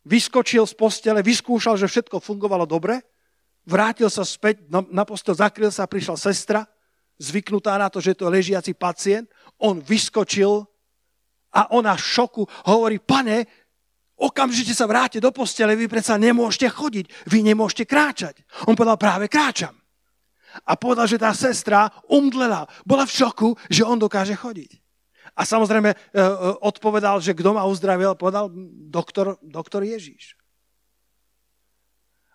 vyskočil 0.06 0.66
z 0.66 0.74
postele, 0.74 1.20
vyskúšal, 1.22 1.78
že 1.78 1.86
všetko 1.90 2.18
fungovalo 2.18 2.66
dobre, 2.66 3.02
vrátil 3.62 4.10
sa 4.10 4.26
späť, 4.26 4.66
na 4.70 5.06
postel 5.06 5.38
zakryl 5.38 5.70
sa, 5.70 5.86
prišla 5.86 6.18
sestra, 6.18 6.66
zvyknutá 7.22 7.78
na 7.78 7.86
to, 7.86 8.02
že 8.02 8.18
to 8.18 8.26
je 8.26 8.34
ležiaci 8.34 8.72
pacient, 8.74 9.30
on 9.62 9.78
vyskočil 9.78 10.66
a 11.52 11.70
ona 11.70 11.94
v 11.94 12.02
šoku 12.02 12.42
hovorí, 12.66 12.98
pane, 12.98 13.46
okamžite 14.22 14.70
sa 14.70 14.86
vráte 14.86 15.18
do 15.18 15.34
postele, 15.34 15.74
vy 15.74 15.90
predsa 15.90 16.14
nemôžete 16.14 16.70
chodiť, 16.70 17.06
vy 17.26 17.38
nemôžete 17.42 17.90
kráčať. 17.90 18.46
On 18.70 18.78
povedal, 18.78 18.94
práve 18.94 19.26
kráčam. 19.26 19.74
A 20.68 20.78
povedal, 20.78 21.10
že 21.10 21.18
tá 21.18 21.34
sestra 21.34 21.90
umdlela. 22.06 22.68
Bola 22.86 23.08
v 23.08 23.14
šoku, 23.18 23.48
že 23.66 23.82
on 23.82 23.98
dokáže 23.98 24.36
chodiť. 24.36 24.78
A 25.32 25.48
samozrejme 25.48 25.90
e, 25.90 25.96
e, 25.96 26.22
odpovedal, 26.60 27.24
že 27.24 27.32
kto 27.32 27.56
ma 27.56 27.64
uzdravil, 27.64 28.12
povedal 28.20 28.52
doktor, 28.92 29.40
doktor 29.40 29.80
Ježíš. 29.80 30.36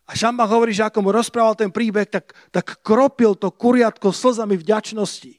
A 0.10 0.17
Šamba 0.17 0.50
hovorí, 0.50 0.74
že 0.74 0.88
ako 0.88 1.06
mu 1.06 1.10
rozprával 1.13 1.53
ten 1.53 1.70
príbeh, 1.70 2.10
tak, 2.10 2.34
tak 2.50 2.82
kropil 2.82 3.38
to 3.38 3.53
kuriatko 3.53 4.10
slzami 4.10 4.58
vďačnosti. 4.58 5.36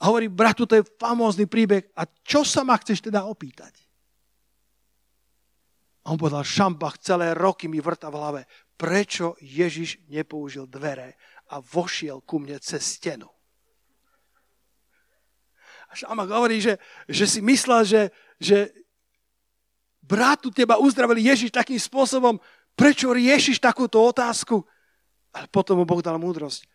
A 0.00 0.08
hovorí, 0.08 0.32
bratu, 0.32 0.64
to 0.64 0.80
je 0.80 0.88
famózny 0.96 1.44
príbeh. 1.44 1.84
A 1.98 2.08
čo 2.24 2.48
sa 2.48 2.64
ma 2.64 2.80
chceš 2.80 3.04
teda 3.04 3.28
opýtať? 3.28 3.83
A 6.04 6.12
on 6.12 6.20
povedal, 6.20 6.44
Šambach 6.44 7.00
celé 7.00 7.32
roky 7.32 7.64
mi 7.64 7.80
vrta 7.80 8.12
v 8.12 8.18
hlave, 8.20 8.42
prečo 8.76 9.40
Ježiš 9.40 10.04
nepoužil 10.12 10.68
dvere 10.68 11.16
a 11.48 11.64
vošiel 11.64 12.20
ku 12.20 12.36
mne 12.36 12.60
cez 12.60 13.00
stenu. 13.00 13.28
A 15.88 15.92
Šambach 15.96 16.28
hovorí, 16.28 16.60
že, 16.60 16.76
že 17.08 17.24
si 17.24 17.40
myslel, 17.40 17.88
že, 17.88 18.02
že 18.36 18.74
bratu 20.04 20.52
teba 20.52 20.76
uzdravili 20.76 21.24
Ježiš 21.24 21.54
takým 21.54 21.80
spôsobom, 21.80 22.36
prečo 22.76 23.08
riešiš 23.08 23.62
takúto 23.62 24.04
otázku? 24.04 24.60
Ale 25.32 25.48
potom 25.48 25.80
mu 25.80 25.84
Boh 25.88 26.04
dal 26.04 26.20
múdrosť. 26.20 26.68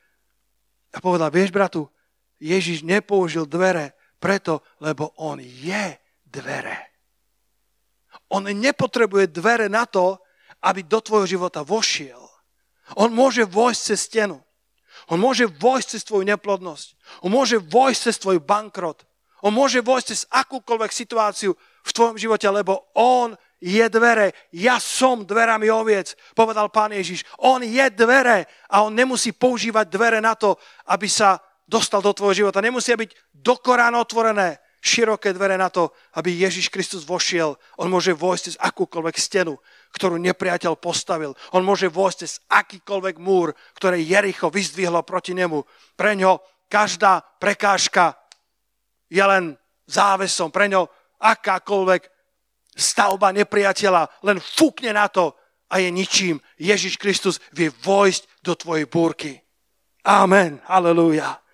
A 0.96 0.98
povedal, 0.98 1.30
vieš 1.30 1.54
bratu, 1.54 1.86
Ježiš 2.42 2.82
nepoužil 2.82 3.46
dvere 3.46 3.94
preto, 4.18 4.66
lebo 4.82 5.14
on 5.22 5.38
je 5.40 5.96
dvere. 6.26 6.90
On 8.30 8.46
nepotrebuje 8.46 9.34
dvere 9.34 9.68
na 9.70 9.86
to, 9.90 10.22
aby 10.66 10.84
do 10.86 11.00
tvojho 11.02 11.26
života 11.26 11.66
vošiel. 11.66 12.20
On 12.98 13.10
môže 13.14 13.46
vojsť 13.46 13.82
cez 13.82 14.00
stenu. 14.06 14.38
On 15.10 15.18
môže 15.18 15.48
vojsť 15.48 15.88
cez 15.98 16.02
tvoju 16.06 16.26
neplodnosť. 16.28 16.88
On 17.26 17.32
môže 17.32 17.58
vojsť 17.58 18.00
cez 18.10 18.16
tvoj 18.22 18.38
bankrot. 18.44 19.06
On 19.42 19.54
môže 19.56 19.80
vojsť 19.80 20.06
cez 20.06 20.22
akúkoľvek 20.28 20.92
situáciu 20.92 21.56
v 21.86 21.92
tvojom 21.96 22.20
živote, 22.20 22.46
lebo 22.52 22.92
on 22.94 23.34
je 23.64 23.84
dvere. 23.88 24.36
Ja 24.52 24.80
som 24.80 25.24
dverami 25.24 25.72
oviec, 25.72 26.16
povedal 26.36 26.68
pán 26.72 26.92
Ježiš. 26.92 27.24
On 27.40 27.64
je 27.64 27.86
dvere 27.92 28.48
a 28.68 28.84
on 28.84 28.92
nemusí 28.92 29.32
používať 29.32 29.88
dvere 29.88 30.20
na 30.20 30.36
to, 30.36 30.60
aby 30.92 31.08
sa 31.08 31.40
dostal 31.64 32.04
do 32.04 32.12
tvojho 32.12 32.46
života. 32.46 32.64
Nemusia 32.64 33.00
byť 33.00 33.16
dokorán 33.32 33.96
otvorené 33.96 34.60
široké 34.80 35.36
dvere 35.36 35.60
na 35.60 35.68
to, 35.68 35.92
aby 36.16 36.32
Ježiš 36.32 36.72
Kristus 36.72 37.04
vošiel. 37.04 37.56
On 37.78 37.92
môže 37.92 38.16
vojsť 38.16 38.44
cez 38.44 38.56
akúkoľvek 38.60 39.16
stenu, 39.20 39.60
ktorú 39.92 40.16
nepriateľ 40.20 40.80
postavil. 40.80 41.36
On 41.52 41.64
môže 41.64 41.92
vojsť 41.92 42.18
cez 42.24 42.40
akýkoľvek 42.48 43.16
múr, 43.20 43.52
ktoré 43.76 44.00
Jericho 44.00 44.48
vyzdvihlo 44.48 45.04
proti 45.04 45.36
nemu. 45.36 45.64
Pre 46.00 46.12
ňo 46.16 46.40
každá 46.72 47.20
prekážka 47.40 48.16
je 49.12 49.24
len 49.24 49.60
závesom. 49.88 50.52
Pre 50.52 50.66
ňo 50.72 50.88
akákoľvek 51.20 52.02
stavba 52.72 53.36
nepriateľa 53.36 54.24
len 54.24 54.40
fúkne 54.40 54.96
na 54.96 55.12
to 55.12 55.36
a 55.68 55.84
je 55.84 55.92
ničím. 55.92 56.40
Ježiš 56.56 56.96
Kristus 56.96 57.44
vie 57.52 57.68
vojsť 57.68 58.44
do 58.48 58.56
tvojej 58.56 58.88
búrky. 58.88 59.44
Amen. 60.08 60.64
Halelúja 60.64 61.49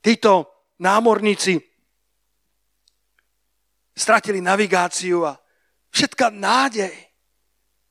títo 0.00 0.48
námorníci 0.80 1.60
stratili 3.92 4.40
navigáciu 4.40 5.28
a 5.28 5.36
všetká 5.92 6.32
nádej, 6.32 6.92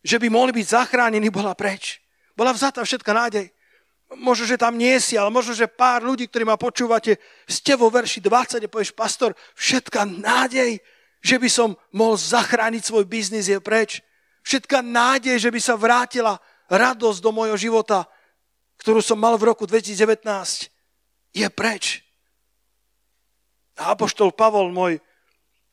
že 0.01 0.17
by 0.17 0.27
mohli 0.31 0.51
byť 0.57 0.65
zachránení, 0.65 1.29
bola 1.29 1.53
preč. 1.53 2.01
Bola 2.33 2.55
vzatá 2.55 2.81
všetká 2.81 3.13
nádej. 3.13 3.51
Možno, 4.17 4.49
že 4.49 4.57
tam 4.57 4.73
nie 4.73 4.97
si, 4.97 5.13
ale 5.21 5.29
možno, 5.29 5.53
že 5.53 5.69
pár 5.69 6.01
ľudí, 6.01 6.25
ktorí 6.25 6.41
ma 6.41 6.57
počúvate, 6.57 7.21
ste 7.45 7.77
vo 7.77 7.93
verši 7.93 8.25
20 8.25 8.65
a 8.65 8.71
povieš, 8.71 8.97
pastor, 8.97 9.37
všetká 9.53 10.01
nádej, 10.07 10.81
že 11.21 11.35
by 11.37 11.49
som 11.51 11.77
mohol 11.93 12.17
zachrániť 12.17 12.81
svoj 12.89 13.05
biznis 13.05 13.45
je 13.51 13.61
preč. 13.61 14.01
Všetká 14.41 14.81
nádej, 14.81 15.37
že 15.37 15.53
by 15.53 15.59
sa 15.61 15.77
vrátila 15.77 16.41
radosť 16.73 17.19
do 17.21 17.29
môjho 17.29 17.59
života, 17.59 18.09
ktorú 18.81 19.03
som 19.03 19.19
mal 19.19 19.37
v 19.37 19.53
roku 19.53 19.69
2019 19.69 20.78
je 21.33 21.47
preč. 21.49 22.01
A 23.79 23.95
Apoštol 23.95 24.35
Pavol, 24.35 24.73
môj, 24.75 24.99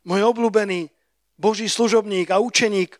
môj 0.06 0.22
obľúbený 0.22 0.88
Boží 1.34 1.66
služobník 1.66 2.30
a 2.30 2.38
učeník, 2.38 2.96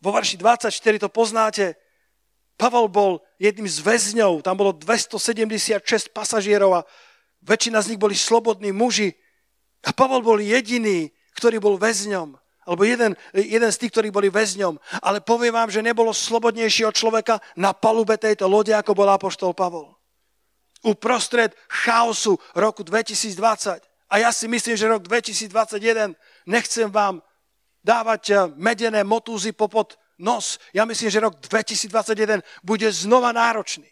vo 0.00 0.10
verši 0.12 0.38
24 0.38 0.70
to 1.02 1.08
poznáte, 1.10 1.74
Pavol 2.56 2.88
bol 2.88 3.20
jedným 3.36 3.68
z 3.68 3.84
väzňov, 3.84 4.40
tam 4.40 4.56
bolo 4.56 4.72
276 4.72 6.14
pasažierov 6.14 6.80
a 6.80 6.86
väčšina 7.44 7.84
z 7.84 7.92
nich 7.92 8.00
boli 8.00 8.16
slobodní 8.16 8.72
muži. 8.72 9.12
A 9.84 9.92
Pavol 9.92 10.24
bol 10.24 10.40
jediný, 10.40 11.12
ktorý 11.36 11.60
bol 11.60 11.76
väzňom, 11.76 12.32
alebo 12.64 12.82
jeden, 12.86 13.12
jeden 13.36 13.70
z 13.70 13.80
tých, 13.82 13.92
ktorí 13.92 14.08
boli 14.08 14.32
väzňom. 14.32 14.80
Ale 15.04 15.20
poviem 15.20 15.52
vám, 15.52 15.68
že 15.68 15.84
nebolo 15.84 16.16
slobodnejšieho 16.16 16.94
človeka 16.96 17.42
na 17.58 17.76
palube 17.76 18.16
tejto 18.16 18.48
lode, 18.48 18.72
ako 18.72 18.96
bol 18.96 19.10
Apoštol 19.12 19.52
Pavol 19.52 19.95
uprostred 20.86 21.50
chaosu 21.66 22.38
roku 22.54 22.86
2020. 22.86 23.82
A 24.06 24.14
ja 24.22 24.30
si 24.30 24.46
myslím, 24.46 24.78
že 24.78 24.86
rok 24.86 25.02
2021 25.02 26.14
nechcem 26.46 26.86
vám 26.86 27.18
dávať 27.82 28.22
eh, 28.30 28.36
medené 28.54 29.02
motúzy 29.02 29.50
popod 29.50 29.98
nos. 30.18 30.62
Ja 30.70 30.86
myslím, 30.86 31.10
že 31.10 31.22
rok 31.22 31.42
2021 31.42 32.42
bude 32.62 32.88
znova 32.94 33.34
náročný. 33.34 33.90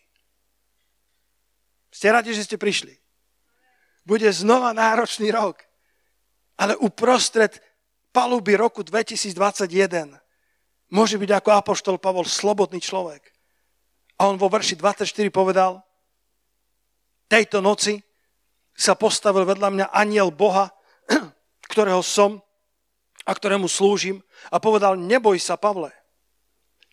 Ste 1.94 2.10
radi, 2.10 2.34
že 2.34 2.46
ste 2.46 2.58
prišli? 2.58 2.94
Bude 4.02 4.30
znova 4.34 4.74
náročný 4.74 5.30
rok. 5.30 5.62
Ale 6.58 6.78
uprostred 6.78 7.58
paluby 8.14 8.54
roku 8.54 8.86
2021 8.86 10.14
môže 10.90 11.18
byť 11.18 11.30
ako 11.34 11.50
apoštol 11.50 11.96
Pavol 11.98 12.26
slobodný 12.26 12.78
človek. 12.78 13.34
A 14.18 14.30
on 14.30 14.38
vo 14.38 14.46
verši 14.46 14.78
24 14.78 15.10
povedal, 15.34 15.82
tejto 17.28 17.60
noci 17.64 18.00
sa 18.74 18.98
postavil 18.98 19.46
vedľa 19.46 19.68
mňa 19.70 19.86
aniel 19.94 20.34
Boha, 20.34 20.70
ktorého 21.72 22.02
som 22.02 22.42
a 23.24 23.32
ktorému 23.32 23.70
slúžim 23.70 24.20
a 24.50 24.60
povedal, 24.60 24.98
neboj 24.98 25.40
sa, 25.40 25.56
Pavle. 25.56 25.94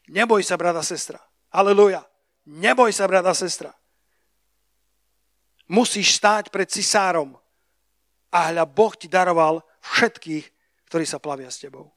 Neboj 0.07 0.43
sa, 0.45 0.55
brada, 0.55 0.83
sestra. 0.85 1.19
Aleluja. 1.51 2.05
Neboj 2.47 2.91
sa, 2.95 3.07
brada, 3.09 3.35
sestra. 3.35 3.75
Musíš 5.71 6.19
stáť 6.19 6.51
pred 6.51 6.67
cisárom 6.67 7.35
a 8.31 8.51
hľa 8.51 8.63
Boh 8.67 8.91
ti 8.95 9.07
daroval 9.11 9.63
všetkých, 9.83 10.45
ktorí 10.87 11.05
sa 11.07 11.19
plavia 11.19 11.47
s 11.51 11.63
tebou. 11.63 11.91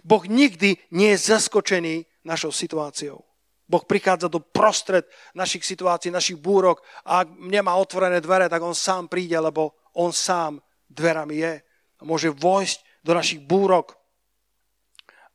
Boh 0.00 0.24
nikdy 0.24 0.78
nie 0.94 1.10
je 1.16 1.34
zaskočený 1.34 2.06
našou 2.24 2.54
situáciou. 2.54 3.29
Boh 3.70 3.86
prichádza 3.86 4.26
do 4.26 4.42
prostred 4.42 5.06
našich 5.30 5.62
situácií, 5.62 6.10
našich 6.10 6.34
búrok 6.34 6.82
a 7.06 7.22
ak 7.22 7.38
nemá 7.38 7.78
otvorené 7.78 8.18
dvere, 8.18 8.50
tak 8.50 8.58
on 8.58 8.74
sám 8.74 9.06
príde, 9.06 9.38
lebo 9.38 9.78
on 9.94 10.10
sám 10.10 10.58
dverami 10.90 11.38
je. 11.38 11.54
A 11.62 12.02
môže 12.02 12.34
vojsť 12.34 13.06
do 13.06 13.14
našich 13.14 13.38
búrok. 13.38 13.94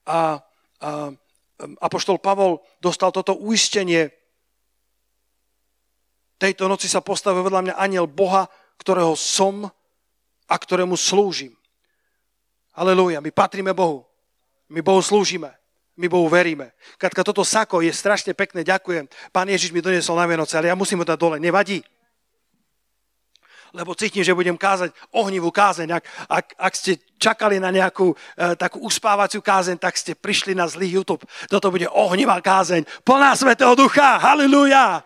A, 0.04 0.44
a 0.84 1.15
Apoštol 1.80 2.20
Pavol 2.20 2.60
dostal 2.84 3.15
toto 3.15 3.39
uistenie. 3.39 4.12
Tejto 6.36 6.68
noci 6.68 6.92
sa 6.92 7.00
postavil 7.00 7.48
vedľa 7.48 7.72
mňa 7.72 7.75
aniel 7.80 8.12
Boha, 8.12 8.51
ktorého 8.75 9.15
som 9.15 9.63
a 10.51 10.56
ktorému 10.60 11.00
slúžim. 11.00 11.56
Aleluja, 12.75 13.24
my 13.24 13.32
patríme 13.32 13.72
Bohu. 13.72 14.04
My 14.68 14.84
Bohu 14.84 15.00
slúžime. 15.00 15.56
My 15.96 16.12
Bohu 16.12 16.28
veríme. 16.28 16.75
Katka, 17.00 17.24
toto 17.24 17.48
sako 17.48 17.80
je 17.80 17.96
strašne 17.96 18.36
pekné, 18.36 18.68
ďakujem. 18.68 19.08
Pán 19.32 19.48
Ježiš 19.48 19.72
mi 19.72 19.80
doniesol 19.80 20.20
na 20.20 20.28
Vianoce, 20.28 20.60
ale 20.60 20.68
ja 20.68 20.75
musím 20.75 21.00
ho 21.00 21.08
dať 21.08 21.16
dole. 21.16 21.38
Nevadí. 21.40 21.80
Lebo 23.75 23.96
cítim, 23.96 24.24
že 24.24 24.36
budem 24.36 24.56
kázať 24.56 24.92
ohnivú 25.12 25.52
kázeň. 25.52 26.00
Ak, 26.00 26.04
ak, 26.32 26.46
ak 26.56 26.74
ste 26.75 27.00
čakali 27.20 27.60
na 27.60 27.72
nejakú 27.72 28.12
e, 28.12 28.16
takú 28.56 28.84
uspávaciu 28.84 29.44
kázeň, 29.44 29.80
tak 29.80 30.00
ste 30.00 30.16
prišli 30.16 30.56
na 30.56 30.68
zlý 30.68 31.00
YouTube. 31.00 31.28
Toto 31.52 31.72
bude 31.72 31.88
ohnivá 31.92 32.40
kázeň. 32.40 32.88
Plná 33.04 33.36
Svetého 33.36 33.75
Ducha. 33.75 34.20
Halilúja. 34.20 35.04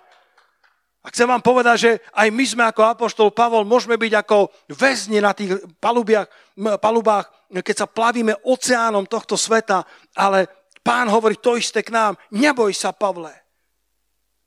A 1.00 1.08
chcem 1.10 1.26
vám 1.26 1.42
povedať, 1.42 1.78
že 1.80 1.92
aj 2.14 2.28
my 2.30 2.46
sme 2.46 2.64
ako 2.70 2.82
Apoštol 2.94 3.34
Pavol 3.34 3.66
môžeme 3.66 3.98
byť 3.98 4.14
ako 4.20 4.54
väzni 4.76 5.18
na 5.18 5.32
tých 5.34 5.58
palubách, 5.80 7.26
keď 7.50 7.76
sa 7.78 7.88
plavíme 7.88 8.36
oceánom 8.44 9.08
tohto 9.08 9.40
sveta, 9.40 9.88
ale 10.14 10.59
pán 10.90 11.06
hovorí 11.06 11.38
to 11.38 11.54
isté 11.54 11.86
k 11.86 11.94
nám. 11.94 12.18
Neboj 12.34 12.74
sa, 12.74 12.90
Pavle. 12.90 13.30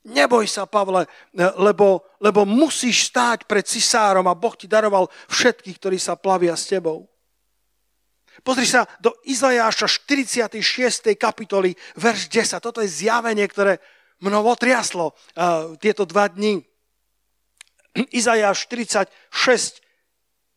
Neboj 0.03 0.51
sa, 0.51 0.67
Pavle, 0.67 1.07
lebo, 1.39 2.03
lebo 2.19 2.43
musíš 2.43 3.15
stáť 3.15 3.47
pred 3.47 3.63
cisárom 3.63 4.27
a 4.27 4.35
Boh 4.35 4.59
ti 4.59 4.67
daroval 4.67 5.07
všetkých, 5.31 5.79
ktorí 5.79 6.03
sa 6.03 6.19
plavia 6.19 6.59
s 6.59 6.67
tebou. 6.67 7.07
Pozri 8.43 8.67
sa 8.67 8.91
do 8.99 9.15
Izajáša 9.23 9.87
46. 9.87 10.59
kapitoly, 11.15 11.79
verš 11.95 12.27
10. 12.27 12.59
Toto 12.59 12.83
je 12.83 12.91
zjavenie, 12.91 13.47
ktoré 13.47 13.79
mnou 14.19 14.43
otriaslo 14.51 15.15
uh, 15.15 15.79
tieto 15.79 16.03
dva 16.03 16.27
dni. 16.27 16.59
Izajáš 18.11 18.67
46, 18.67 19.79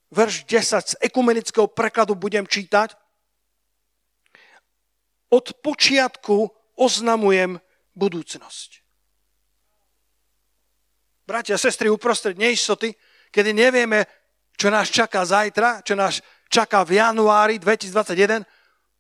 verš 0.09 0.49
10 0.49 0.81
z 0.81 0.93
ekumenického 0.97 1.69
prekladu 1.69 2.17
budem 2.17 2.49
čítať. 2.49 3.04
Od 5.31 5.45
počiatku 5.61 6.49
oznamujem 6.77 7.57
budúcnosť. 7.95 8.85
Bratia 11.25 11.57
a 11.57 11.61
sestry, 11.61 11.89
uprostred 11.89 12.37
neistoty, 12.37 12.93
kedy 13.33 13.49
nevieme, 13.49 14.05
čo 14.53 14.69
nás 14.69 14.93
čaká 14.93 15.25
zajtra, 15.25 15.81
čo 15.81 15.97
nás 15.97 16.21
čaká 16.53 16.85
v 16.85 17.01
januári 17.01 17.57
2021, 17.57 18.45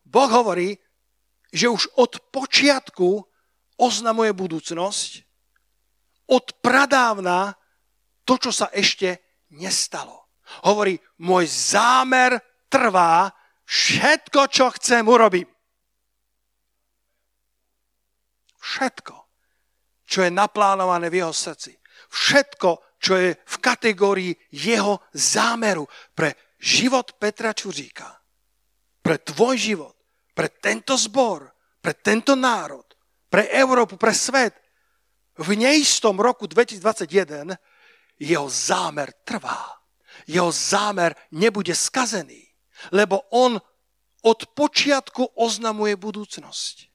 Boh 0.05 0.29
hovorí, 0.29 0.73
že 1.53 1.69
už 1.69 1.87
od 2.01 2.17
počiatku 2.33 3.21
oznamuje 3.77 4.33
budúcnosť 4.33 5.25
od 6.25 6.45
pradávna 6.59 7.53
to, 8.25 8.41
čo 8.41 8.51
sa 8.51 8.67
ešte 8.73 9.21
nestalo. 9.53 10.25
Hovorí, 10.65 10.97
môj 11.21 11.45
zámer 11.45 12.41
trvá, 12.69 13.29
všetko, 13.65 14.49
čo 14.49 14.73
chcem, 14.77 15.05
urobím. 15.05 15.45
Všetko, 18.65 19.15
čo 20.09 20.25
je 20.25 20.33
naplánované 20.33 21.13
v 21.13 21.21
jeho 21.21 21.33
srdci. 21.33 21.77
Všetko, 22.09 22.97
čo 22.97 23.13
je 23.13 23.37
v 23.37 23.55
kategórii 23.61 24.33
jeho 24.49 25.05
zámeru 25.13 25.85
pre 26.17 26.57
život 26.57 27.13
Petra 27.21 27.53
Čuříka, 27.53 28.09
pre 29.05 29.21
tvoj 29.21 29.55
život, 29.57 29.95
pre 30.33 30.49
tento 30.49 30.97
zbor, 30.97 31.45
pre 31.77 31.93
tento 32.01 32.33
národ, 32.33 32.85
pre 33.29 33.53
Európu, 33.53 34.01
pre 34.01 34.17
svet, 34.17 34.57
v 35.35 35.49
neistom 35.59 36.17
roku 36.17 36.47
2021 36.47 37.53
jeho 38.17 38.47
zámer 38.49 39.11
trvá. 39.27 39.77
Jeho 40.25 40.47
zámer 40.49 41.11
nebude 41.35 41.75
skazený, 41.75 42.39
lebo 42.95 43.19
on 43.35 43.59
od 44.25 44.39
počiatku 44.55 45.35
oznamuje 45.37 45.99
budúcnosť. 45.99 46.94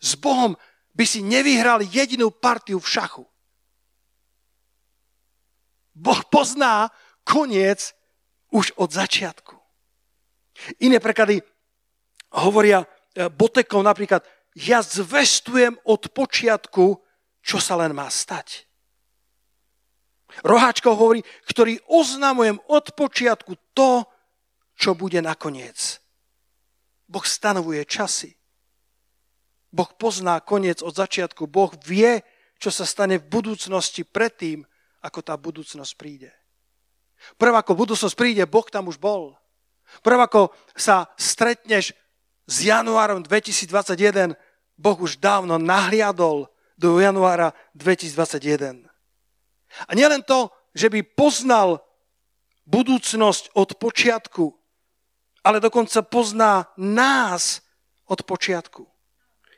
S 0.00 0.16
Bohom 0.16 0.56
by 0.96 1.04
si 1.04 1.20
nevyhral 1.20 1.84
jedinú 1.84 2.32
partiu 2.32 2.80
v 2.80 2.88
šachu. 2.88 3.24
Boh 5.94 6.20
pozná 6.32 6.88
koniec 7.22 7.92
už 8.50 8.72
od 8.80 8.90
začiatku. 8.90 9.54
Iné 10.80 10.98
preklady 10.98 11.44
hovoria 12.40 12.82
eh, 12.82 13.28
Botekov 13.28 13.84
napríklad, 13.84 14.24
ja 14.58 14.82
zvestujem 14.82 15.78
od 15.86 16.10
počiatku, 16.10 16.98
čo 17.40 17.58
sa 17.62 17.78
len 17.78 17.94
má 17.94 18.10
stať. 18.10 18.66
Roháčkov 20.46 20.94
hovorí, 20.94 21.20
ktorý 21.46 21.78
oznamujem 21.90 22.58
od 22.70 22.94
počiatku 22.94 23.74
to, 23.74 24.06
čo 24.78 24.94
bude 24.94 25.18
nakoniec. 25.20 25.98
Boh 27.10 27.26
stanovuje 27.26 27.82
časy. 27.84 28.39
Boh 29.70 29.90
pozná 29.94 30.42
koniec 30.42 30.82
od 30.82 30.94
začiatku. 30.94 31.46
Boh 31.46 31.70
vie, 31.86 32.22
čo 32.58 32.74
sa 32.74 32.82
stane 32.82 33.22
v 33.22 33.30
budúcnosti 33.30 34.02
predtým, 34.02 34.66
ako 35.00 35.18
tá 35.22 35.38
budúcnosť 35.38 35.92
príde. 35.96 36.30
Prv 37.38 37.54
ako 37.54 37.72
budúcnosť 37.78 38.16
príde, 38.18 38.42
Boh 38.44 38.66
tam 38.66 38.90
už 38.90 38.98
bol. 38.98 39.38
Prv 40.04 40.18
ako 40.20 40.42
sa 40.74 41.10
stretneš 41.16 41.94
z 42.50 42.56
januárom 42.74 43.22
2021 43.22 44.34
Boh 44.80 44.96
už 44.96 45.20
dávno 45.20 45.60
nahliadol 45.60 46.48
do 46.80 46.96
januára 46.96 47.52
2021. 47.76 48.88
A 49.84 49.90
nielen 49.92 50.24
to, 50.24 50.48
že 50.72 50.88
by 50.88 51.04
poznal 51.04 51.84
budúcnosť 52.64 53.52
od 53.52 53.76
počiatku, 53.76 54.56
ale 55.44 55.60
dokonca 55.60 56.00
pozná 56.00 56.64
nás 56.80 57.60
od 58.08 58.24
počiatku. 58.24 58.88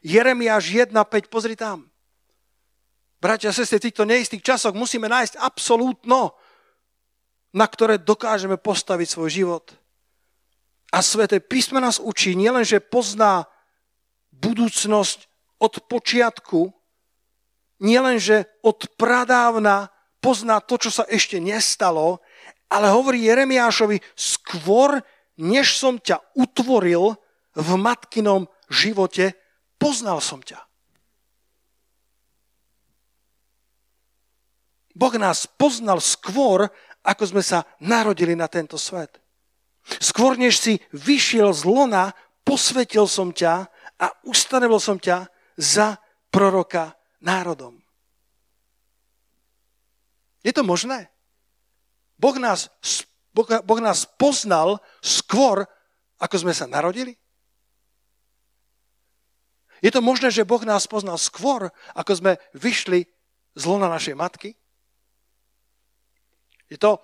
Jeremiáš 0.03 0.75
1.5, 0.75 1.31
pozri 1.31 1.55
tam. 1.55 1.87
Bratia 3.23 3.51
a 3.51 3.57
sestry, 3.57 3.79
v 3.79 3.87
týchto 3.87 4.03
neistých 4.03 4.43
časoch 4.43 4.75
musíme 4.75 5.07
nájsť 5.07 5.39
absolútno, 5.39 6.35
na 7.55 7.67
ktoré 7.71 8.03
dokážeme 8.03 8.59
postaviť 8.59 9.09
svoj 9.09 9.31
život. 9.31 9.65
A 10.91 10.99
Sveté 11.01 11.39
písme 11.39 11.79
nás 11.79 12.03
učí 12.03 12.35
nielen, 12.35 12.67
že 12.67 12.83
pozná 12.83 13.47
budúcnosť 14.35 15.31
od 15.63 15.87
počiatku, 15.87 16.75
nielen, 17.79 18.19
že 18.19 18.51
od 18.67 18.91
pradávna 18.99 19.95
pozná 20.19 20.59
to, 20.59 20.83
čo 20.83 20.91
sa 20.91 21.07
ešte 21.07 21.39
nestalo, 21.39 22.19
ale 22.67 22.91
hovorí 22.91 23.23
Jeremiášovi, 23.23 24.03
skôr, 24.19 24.99
než 25.39 25.79
som 25.79 26.03
ťa 26.03 26.19
utvoril 26.35 27.15
v 27.55 27.69
matkinom 27.79 28.51
živote, 28.67 29.37
poznal 29.83 30.23
som 30.23 30.39
ťa. 30.39 30.63
Boh 34.95 35.15
nás 35.19 35.51
poznal 35.51 35.99
skôr, 35.99 36.71
ako 37.03 37.25
sme 37.27 37.43
sa 37.43 37.67
narodili 37.83 38.39
na 38.39 38.47
tento 38.47 38.79
svet. 38.79 39.19
Skôr 39.99 40.39
než 40.39 40.63
si 40.63 40.79
vyšiel 40.95 41.51
z 41.51 41.67
lona, 41.67 42.15
posvetil 42.47 43.11
som 43.11 43.35
ťa 43.35 43.67
a 43.99 44.07
ustanovil 44.23 44.79
som 44.79 45.03
ťa 45.03 45.27
za 45.59 45.99
proroka 46.31 46.95
národom. 47.19 47.83
Je 50.47 50.55
to 50.55 50.63
možné? 50.63 51.11
Boh 52.19 52.37
nás, 52.39 52.71
boh, 53.35 53.47
boh 53.67 53.81
nás 53.83 54.07
poznal 54.07 54.79
skôr, 55.03 55.67
ako 56.23 56.37
sme 56.39 56.55
sa 56.55 56.71
narodili? 56.71 57.19
Je 59.83 59.91
to 59.91 59.99
možné, 59.99 60.31
že 60.31 60.47
Boh 60.47 60.63
nás 60.63 60.87
poznal 60.87 61.19
skôr, 61.19 61.67
ako 61.99 62.13
sme 62.15 62.33
vyšli 62.55 63.03
z 63.59 63.63
lona 63.67 63.91
našej 63.91 64.15
matky? 64.15 64.55
Je 66.71 66.79
to, 66.79 67.03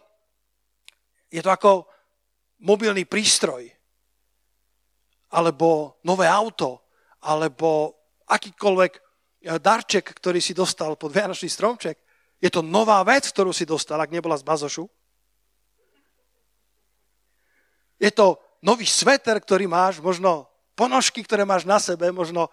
je 1.29 1.43
to 1.43 1.51
ako 1.51 1.91
mobilný 2.63 3.03
prístroj, 3.05 3.67
alebo 5.35 5.99
nové 6.07 6.25
auto, 6.31 6.87
alebo 7.27 7.99
akýkoľvek 8.31 8.93
eh, 8.95 9.59
darček, 9.59 10.15
ktorý 10.15 10.39
si 10.39 10.55
dostal 10.55 10.95
pod 10.95 11.11
Vianočný 11.11 11.51
stromček. 11.51 11.99
Je 12.39 12.49
to 12.49 12.63
nová 12.63 13.03
vec, 13.03 13.27
ktorú 13.27 13.51
si 13.51 13.67
dostal, 13.67 13.99
ak 13.99 14.15
nebola 14.15 14.39
z 14.39 14.47
bazošu. 14.47 14.87
Je 17.99 18.15
to 18.15 18.39
nový 18.63 18.87
sveter, 18.87 19.43
ktorý 19.43 19.67
máš, 19.67 19.99
možno 19.99 20.47
ponožky, 20.79 21.27
ktoré 21.27 21.43
máš 21.43 21.67
na 21.67 21.83
sebe, 21.83 22.15
možno 22.15 22.47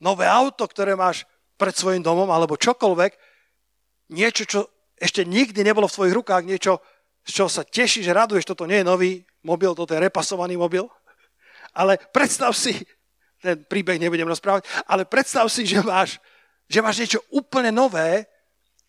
nové 0.00 0.24
auto, 0.26 0.64
ktoré 0.64 0.96
máš 0.96 1.28
pred 1.60 1.76
svojim 1.76 2.00
domom, 2.00 2.26
alebo 2.32 2.56
čokoľvek, 2.56 3.12
niečo, 4.16 4.44
čo 4.48 4.60
ešte 4.96 5.24
nikdy 5.28 5.60
nebolo 5.60 5.86
v 5.86 5.96
tvojich 5.96 6.16
rukách, 6.16 6.42
niečo, 6.48 6.80
z 7.24 7.30
čoho 7.36 7.50
sa 7.52 7.62
tešíš, 7.62 8.08
raduješ, 8.10 8.48
toto 8.48 8.64
nie 8.64 8.80
je 8.80 8.88
nový 8.88 9.12
mobil, 9.44 9.76
toto 9.76 9.92
je 9.92 10.00
repasovaný 10.00 10.56
mobil. 10.56 10.88
Ale 11.76 12.00
predstav 12.10 12.56
si, 12.56 12.74
ten 13.44 13.60
príbeh 13.64 14.00
nebudem 14.00 14.28
rozprávať, 14.28 14.66
ale 14.88 15.04
predstav 15.04 15.48
si, 15.52 15.64
že 15.68 15.80
máš, 15.84 16.20
že 16.66 16.82
máš 16.84 17.00
niečo 17.00 17.20
úplne 17.32 17.72
nové, 17.72 18.26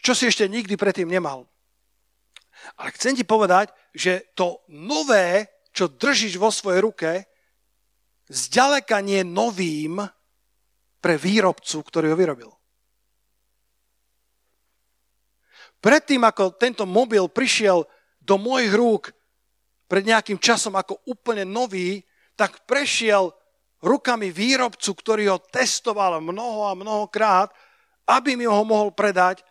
čo 0.02 0.18
si 0.18 0.28
ešte 0.28 0.48
nikdy 0.50 0.76
predtým 0.76 1.08
nemal. 1.08 1.46
Ale 2.80 2.94
chcem 2.96 3.16
ti 3.16 3.24
povedať, 3.24 3.72
že 3.94 4.32
to 4.36 4.64
nové, 4.72 5.50
čo 5.72 5.88
držíš 5.88 6.40
vo 6.40 6.52
svojej 6.52 6.82
ruke, 6.84 7.10
zďaleka 8.28 9.00
nie 9.04 9.24
novým 9.24 10.04
pre 11.02 11.18
výrobcu, 11.18 11.82
ktorý 11.82 12.14
ho 12.14 12.18
vyrobil. 12.18 12.52
Predtým, 15.82 16.22
ako 16.22 16.54
tento 16.62 16.86
mobil 16.86 17.26
prišiel 17.26 17.90
do 18.22 18.38
mojich 18.38 18.70
rúk 18.70 19.04
pred 19.90 20.06
nejakým 20.06 20.38
časom 20.38 20.78
ako 20.78 21.02
úplne 21.10 21.42
nový, 21.42 22.06
tak 22.38 22.64
prešiel 22.70 23.34
rukami 23.82 24.30
výrobcu, 24.30 24.94
ktorý 24.94 25.36
ho 25.36 25.38
testoval 25.42 26.22
mnoho 26.22 26.70
a 26.70 26.78
mnohokrát, 26.78 27.50
aby 28.06 28.38
mi 28.38 28.46
ho 28.46 28.62
mohol 28.62 28.94
predať 28.94 29.42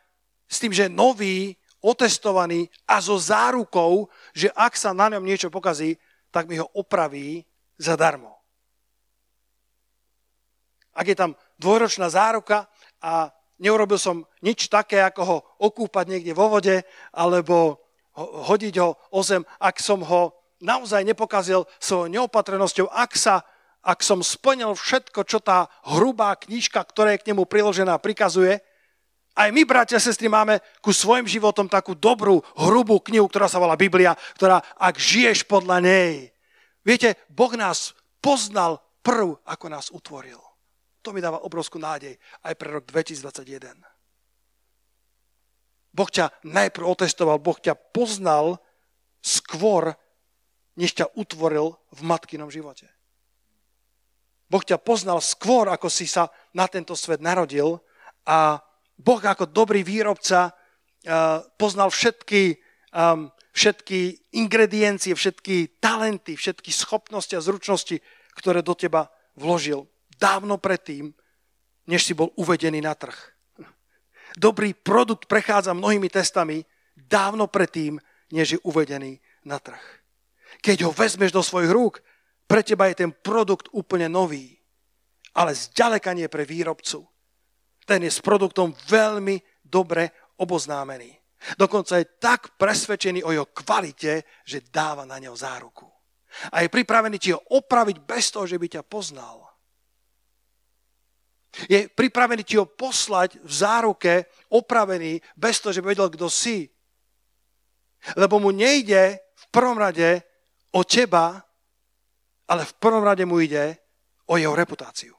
s 0.47 0.63
tým, 0.63 0.71
že 0.71 0.87
nový, 0.87 1.59
otestovaný 1.83 2.73
a 2.87 3.03
so 3.03 3.17
zárukou, 3.19 4.09
že 4.33 4.53
ak 4.55 4.79
sa 4.79 4.95
na 4.95 5.11
ňom 5.13 5.25
niečo 5.25 5.51
pokazí, 5.51 5.99
tak 6.31 6.47
mi 6.47 6.57
ho 6.61 6.69
opraví 6.73 7.43
zadarmo. 7.77 8.40
Ak 11.01 11.09
je 11.09 11.17
tam 11.17 11.33
dvojročná 11.57 12.13
záruka 12.13 12.69
a 13.01 13.33
neurobil 13.57 13.97
som 13.97 14.29
nič 14.45 14.69
také, 14.69 15.01
ako 15.01 15.23
ho 15.25 15.37
okúpať 15.57 16.13
niekde 16.13 16.37
vo 16.37 16.53
vode, 16.53 16.85
alebo 17.17 17.81
hodiť 18.21 18.75
ho 18.85 19.01
o 19.09 19.21
zem, 19.25 19.41
ak 19.57 19.81
som 19.81 20.05
ho 20.05 20.37
naozaj 20.61 21.01
nepokazil 21.09 21.65
svojou 21.81 22.13
neopatrenosťou, 22.13 22.93
ak, 22.93 23.17
sa, 23.17 23.41
ak 23.81 24.05
som 24.05 24.21
splnil 24.21 24.77
všetko, 24.77 25.25
čo 25.25 25.41
tá 25.41 25.73
hrubá 25.89 26.37
knižka, 26.37 26.85
ktorá 26.85 27.17
je 27.17 27.25
k 27.25 27.33
nemu 27.33 27.49
priložená, 27.49 27.97
prikazuje, 27.97 28.61
aj 29.41 29.49
my, 29.57 29.63
bratia 29.65 29.97
a 29.97 30.05
sestry, 30.05 30.29
máme 30.29 30.61
ku 30.85 30.93
svojim 30.93 31.25
životom 31.25 31.65
takú 31.65 31.97
dobrú, 31.97 32.45
hrubú 32.61 33.01
knihu, 33.01 33.25
ktorá 33.25 33.49
sa 33.49 33.57
volá 33.57 33.73
Biblia, 33.73 34.13
ktorá, 34.37 34.61
ak 34.77 35.01
žiješ 35.01 35.49
podľa 35.49 35.81
nej. 35.81 36.29
Viete, 36.85 37.17
Boh 37.33 37.57
nás 37.57 37.97
poznal 38.21 38.85
prv, 39.01 39.41
ako 39.49 39.67
nás 39.73 39.89
utvoril. 39.95 40.50
To 41.01 41.17
mi 41.17 41.25
dáva 41.25 41.41
obrovskú 41.41 41.81
nádej 41.81 42.21
aj 42.45 42.55
pre 42.61 42.69
rok 42.69 42.85
2021. 42.85 43.73
Boh 45.91 46.11
ťa 46.11 46.31
najprv 46.47 46.87
otestoval, 46.87 47.43
Boh 47.43 47.57
ťa 47.57 47.75
poznal 47.75 48.61
skôr, 49.25 49.97
než 50.77 50.95
ťa 50.95 51.11
utvoril 51.19 51.75
v 51.91 52.01
matkinom 52.07 52.53
živote. 52.53 52.87
Boh 54.51 54.63
ťa 54.63 54.79
poznal 54.79 55.19
skôr, 55.25 55.71
ako 55.73 55.89
si 55.91 56.07
sa 56.07 56.31
na 56.55 56.67
tento 56.71 56.95
svet 56.95 57.23
narodil 57.23 57.81
a 58.29 58.61
Boh 59.01 59.19
ako 59.19 59.49
dobrý 59.49 59.81
výrobca 59.81 60.53
uh, 60.53 61.41
poznal 61.57 61.89
všetky, 61.89 62.61
um, 62.93 63.33
všetky 63.57 64.31
ingrediencie, 64.37 65.17
všetky 65.17 65.81
talenty, 65.81 66.37
všetky 66.37 66.71
schopnosti 66.71 67.33
a 67.35 67.43
zručnosti, 67.43 67.99
ktoré 68.37 68.61
do 68.61 68.77
teba 68.77 69.09
vložil 69.35 69.89
dávno 70.21 70.61
predtým, 70.61 71.09
než 71.89 72.05
si 72.05 72.13
bol 72.13 72.29
uvedený 72.37 72.85
na 72.85 72.93
trh. 72.93 73.17
Dobrý 74.37 74.77
produkt 74.77 75.27
prechádza 75.27 75.75
mnohými 75.75 76.07
testami 76.13 76.63
dávno 76.95 77.49
predtým, 77.49 77.99
než 78.31 78.47
je 78.55 78.59
uvedený 78.63 79.19
na 79.49 79.59
trh. 79.59 79.83
Keď 80.61 80.87
ho 80.87 80.93
vezmeš 80.93 81.33
do 81.33 81.43
svojich 81.43 81.73
rúk, 81.73 82.05
pre 82.47 82.63
teba 82.63 82.87
je 82.93 83.03
ten 83.07 83.11
produkt 83.11 83.73
úplne 83.73 84.07
nový, 84.07 84.61
ale 85.35 85.57
zďaleka 85.57 86.15
nie 86.15 86.29
pre 86.29 86.45
výrobcu 86.45 87.11
ten 87.91 88.07
je 88.07 88.13
s 88.15 88.23
produktom 88.23 88.71
veľmi 88.87 89.43
dobre 89.67 90.15
oboznámený. 90.39 91.11
Dokonca 91.59 91.99
je 91.99 92.07
tak 92.23 92.55
presvedčený 92.55 93.27
o 93.27 93.35
jeho 93.35 93.51
kvalite, 93.51 94.23
že 94.47 94.63
dáva 94.71 95.03
na 95.03 95.19
neho 95.19 95.35
záruku. 95.35 95.91
A 96.55 96.63
je 96.63 96.71
pripravený 96.71 97.19
ti 97.19 97.35
ho 97.35 97.43
opraviť 97.51 98.07
bez 98.07 98.31
toho, 98.31 98.47
že 98.47 98.63
by 98.63 98.79
ťa 98.79 98.87
poznal. 98.87 99.50
Je 101.67 101.91
pripravený 101.91 102.47
ti 102.47 102.55
ho 102.55 102.67
poslať 102.67 103.43
v 103.43 103.53
záruke 103.53 104.13
opravený 104.55 105.19
bez 105.35 105.59
toho, 105.59 105.75
že 105.75 105.83
by 105.83 105.93
vedel, 105.93 106.09
kto 106.11 106.31
si. 106.31 106.71
Lebo 108.15 108.39
mu 108.39 108.55
nejde 108.55 109.19
v 109.19 109.45
prvom 109.51 109.75
rade 109.75 110.23
o 110.71 110.87
teba, 110.87 111.43
ale 112.47 112.63
v 112.63 112.73
prvom 112.79 113.03
rade 113.03 113.27
mu 113.27 113.43
ide 113.43 113.79
o 114.31 114.39
jeho 114.39 114.55
reputáciu. 114.55 115.15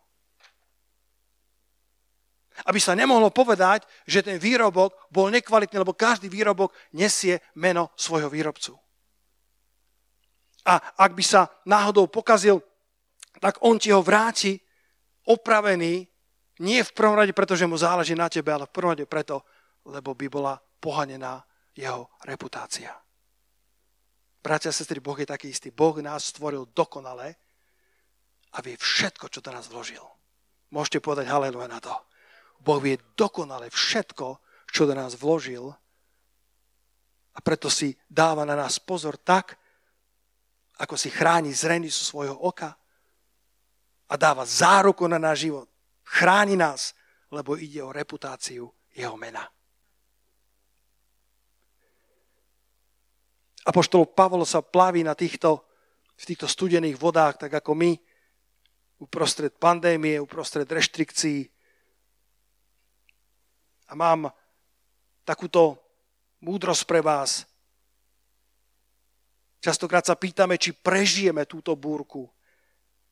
Aby 2.67 2.79
sa 2.79 2.93
nemohlo 2.93 3.33
povedať, 3.33 3.83
že 4.05 4.21
ten 4.21 4.37
výrobok 4.37 5.09
bol 5.09 5.33
nekvalitný, 5.33 5.81
lebo 5.81 5.97
každý 5.97 6.29
výrobok 6.29 6.71
nesie 6.93 7.41
meno 7.57 7.89
svojho 7.97 8.29
výrobcu. 8.29 8.77
A 10.67 10.77
ak 10.77 11.11
by 11.17 11.23
sa 11.25 11.49
náhodou 11.65 12.05
pokazil, 12.05 12.61
tak 13.41 13.57
on 13.65 13.81
ti 13.81 13.89
ho 13.89 14.05
vráti 14.05 14.61
opravený, 15.25 16.10
nie 16.61 16.85
v 16.85 16.93
prvom 16.93 17.17
rade 17.17 17.33
preto, 17.33 17.57
že 17.57 17.65
mu 17.65 17.75
záleží 17.75 18.13
na 18.13 18.29
tebe, 18.29 18.53
ale 18.53 18.69
v 18.69 18.73
prvom 18.73 18.93
rade 18.93 19.09
preto, 19.09 19.41
lebo 19.89 20.13
by 20.13 20.27
bola 20.29 20.53
pohanená 20.77 21.41
jeho 21.73 22.13
reputácia. 22.21 22.93
Bratia 24.41 24.69
a 24.69 24.75
sestry, 24.75 25.01
Boh 25.01 25.17
je 25.17 25.29
taký 25.29 25.49
istý. 25.49 25.73
Boh 25.73 25.97
nás 26.01 26.29
stvoril 26.29 26.69
dokonale 26.73 27.37
a 28.53 28.57
vie 28.61 28.77
všetko, 28.77 29.29
čo 29.29 29.41
do 29.41 29.53
nás 29.53 29.69
vložil. 29.69 30.01
Môžete 30.73 31.01
povedať 31.01 31.29
haleluja 31.29 31.69
na 31.69 31.81
to. 31.81 31.93
Boh 32.61 32.81
vie 32.81 32.97
dokonale 33.17 33.69
všetko, 33.69 34.41
čo 34.69 34.85
do 34.85 34.93
nás 34.93 35.17
vložil 35.17 35.73
a 37.31 37.39
preto 37.39 37.71
si 37.71 37.95
dáva 38.11 38.43
na 38.43 38.59
nás 38.59 38.75
pozor 38.77 39.15
tak, 39.15 39.55
ako 40.81 40.97
si 40.97 41.13
chráni 41.13 41.53
zrenicu 41.53 42.01
svojho 42.01 42.35
oka 42.35 42.75
a 44.11 44.13
dáva 44.19 44.43
záruku 44.43 45.07
na 45.07 45.21
náš 45.21 45.47
život. 45.47 45.70
Chráni 46.11 46.59
nás, 46.59 46.91
lebo 47.31 47.55
ide 47.55 47.79
o 47.79 47.95
reputáciu 47.95 48.67
jeho 48.91 49.15
mena. 49.15 49.47
Apoštol 53.63 54.11
Pavol 54.11 54.43
sa 54.43 54.59
plaví 54.59 55.05
na 55.05 55.15
týchto, 55.15 55.63
v 56.17 56.23
týchto 56.27 56.49
studených 56.49 56.99
vodách, 56.99 57.47
tak 57.47 57.63
ako 57.63 57.77
my, 57.77 57.91
uprostred 58.99 59.55
pandémie, 59.55 60.19
uprostred 60.19 60.67
reštrikcií, 60.67 61.47
a 63.91 63.93
mám 63.93 64.31
takúto 65.27 65.75
múdrosť 66.39 66.83
pre 66.87 67.03
vás. 67.03 67.43
Častokrát 69.59 70.07
sa 70.07 70.15
pýtame, 70.15 70.55
či 70.55 70.71
prežijeme 70.71 71.43
túto 71.45 71.75
búrku. 71.75 72.25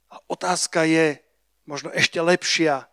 A 0.09 0.17
otázka 0.31 0.87
je 0.87 1.19
možno 1.67 1.93
ešte 1.93 2.17
lepšia, 2.17 2.88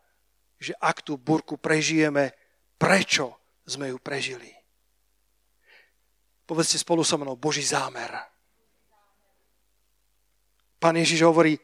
že 0.56 0.72
ak 0.80 1.04
tú 1.04 1.20
búrku 1.20 1.60
prežijeme, 1.60 2.32
prečo 2.80 3.36
sme 3.66 3.92
ju 3.92 3.98
prežili. 4.00 4.48
Povedzte 6.46 6.78
spolu 6.78 7.02
so 7.02 7.18
mnou, 7.18 7.34
Boží 7.34 7.66
zámer. 7.66 8.14
Pán 10.78 10.94
Ježiš 10.94 11.26
hovorí, 11.26 11.58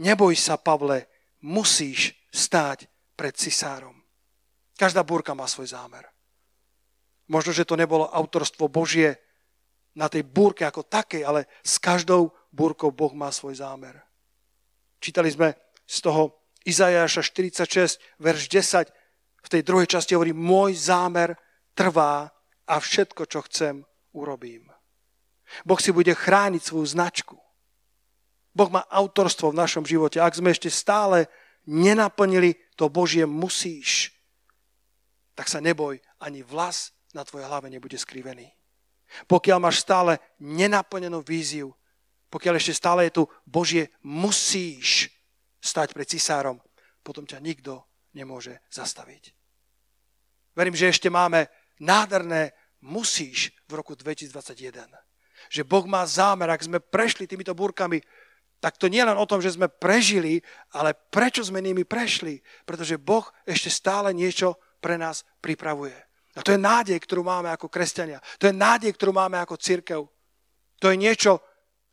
neboj 0.00 0.32
sa, 0.32 0.56
Pavle, 0.56 1.04
musíš 1.44 2.16
stáť 2.32 2.88
pred 3.12 3.36
cisárom. 3.36 4.00
Každá 4.80 5.04
búrka 5.04 5.36
má 5.36 5.44
svoj 5.44 5.76
zámer. 5.76 6.08
Možno, 7.28 7.52
že 7.52 7.68
to 7.68 7.76
nebolo 7.76 8.08
autorstvo 8.08 8.72
Božie 8.72 9.20
na 9.92 10.08
tej 10.08 10.24
búrke 10.24 10.64
ako 10.64 10.88
takej, 10.88 11.22
ale 11.22 11.44
s 11.60 11.76
každou 11.76 12.32
búrkou 12.48 12.88
Boh 12.88 13.12
má 13.12 13.28
svoj 13.28 13.60
zámer. 13.60 14.00
Čítali 14.96 15.28
sme 15.28 15.52
z 15.84 15.98
toho 16.00 16.41
Izajaša 16.62 17.22
46, 17.26 17.98
verš 18.22 18.42
10, 18.46 18.90
v 19.42 19.48
tej 19.50 19.62
druhej 19.66 19.90
časti 19.90 20.14
hovorí, 20.14 20.30
môj 20.30 20.78
zámer 20.78 21.34
trvá 21.74 22.30
a 22.66 22.74
všetko, 22.78 23.26
čo 23.26 23.42
chcem, 23.50 23.82
urobím. 24.14 24.70
Boh 25.66 25.80
si 25.82 25.90
bude 25.90 26.14
chrániť 26.14 26.62
svoju 26.62 26.86
značku. 26.86 27.36
Boh 28.52 28.70
má 28.70 28.84
autorstvo 28.88 29.50
v 29.50 29.60
našom 29.60 29.84
živote. 29.84 30.20
Ak 30.20 30.36
sme 30.36 30.52
ešte 30.52 30.68
stále 30.68 31.26
nenaplnili 31.66 32.56
to 32.76 32.88
Božie 32.88 33.24
musíš, 33.24 34.12
tak 35.32 35.48
sa 35.48 35.58
neboj, 35.58 35.98
ani 36.20 36.44
vlas 36.44 36.92
na 37.16 37.24
tvojej 37.24 37.48
hlave 37.48 37.72
nebude 37.72 37.96
skrivený. 37.96 38.52
Pokiaľ 39.28 39.58
máš 39.60 39.84
stále 39.84 40.20
nenaplnenú 40.40 41.20
víziu, 41.20 41.72
pokiaľ 42.32 42.56
ešte 42.56 42.72
stále 42.72 43.00
je 43.08 43.20
tu 43.20 43.22
Božie 43.44 43.92
musíš 44.00 45.12
stať 45.62 45.94
pred 45.94 46.10
cisárom, 46.10 46.58
potom 47.06 47.22
ťa 47.22 47.38
nikto 47.38 47.86
nemôže 48.12 48.58
zastaviť. 48.68 49.32
Verím, 50.52 50.76
že 50.76 50.92
ešte 50.92 51.08
máme 51.08 51.48
nádherné 51.80 52.52
musíš 52.82 53.54
v 53.70 53.78
roku 53.78 53.94
2021. 53.96 54.90
Že 55.48 55.62
Boh 55.64 55.86
má 55.88 56.04
zámer, 56.04 56.50
ak 56.50 56.66
sme 56.66 56.82
prešli 56.82 57.24
týmito 57.24 57.54
búrkami, 57.56 58.02
tak 58.62 58.78
to 58.78 58.86
nie 58.86 59.02
len 59.02 59.18
o 59.18 59.26
tom, 59.26 59.42
že 59.42 59.54
sme 59.54 59.66
prežili, 59.66 60.38
ale 60.70 60.94
prečo 60.94 61.42
sme 61.42 61.58
nimi 61.58 61.82
prešli. 61.82 62.38
Pretože 62.62 63.00
Boh 63.00 63.26
ešte 63.42 63.70
stále 63.72 64.14
niečo 64.14 64.54
pre 64.78 64.94
nás 64.98 65.26
pripravuje. 65.42 65.94
A 66.38 66.40
to 66.46 66.54
je 66.54 66.60
nádej, 66.60 66.98
ktorú 67.02 67.26
máme 67.26 67.50
ako 67.50 67.66
kresťania. 67.66 68.22
To 68.38 68.46
je 68.46 68.54
nádej, 68.54 68.94
ktorú 68.94 69.12
máme 69.14 69.38
ako 69.42 69.58
církev. 69.58 70.06
To 70.78 70.86
je 70.90 70.96
niečo, 70.96 71.42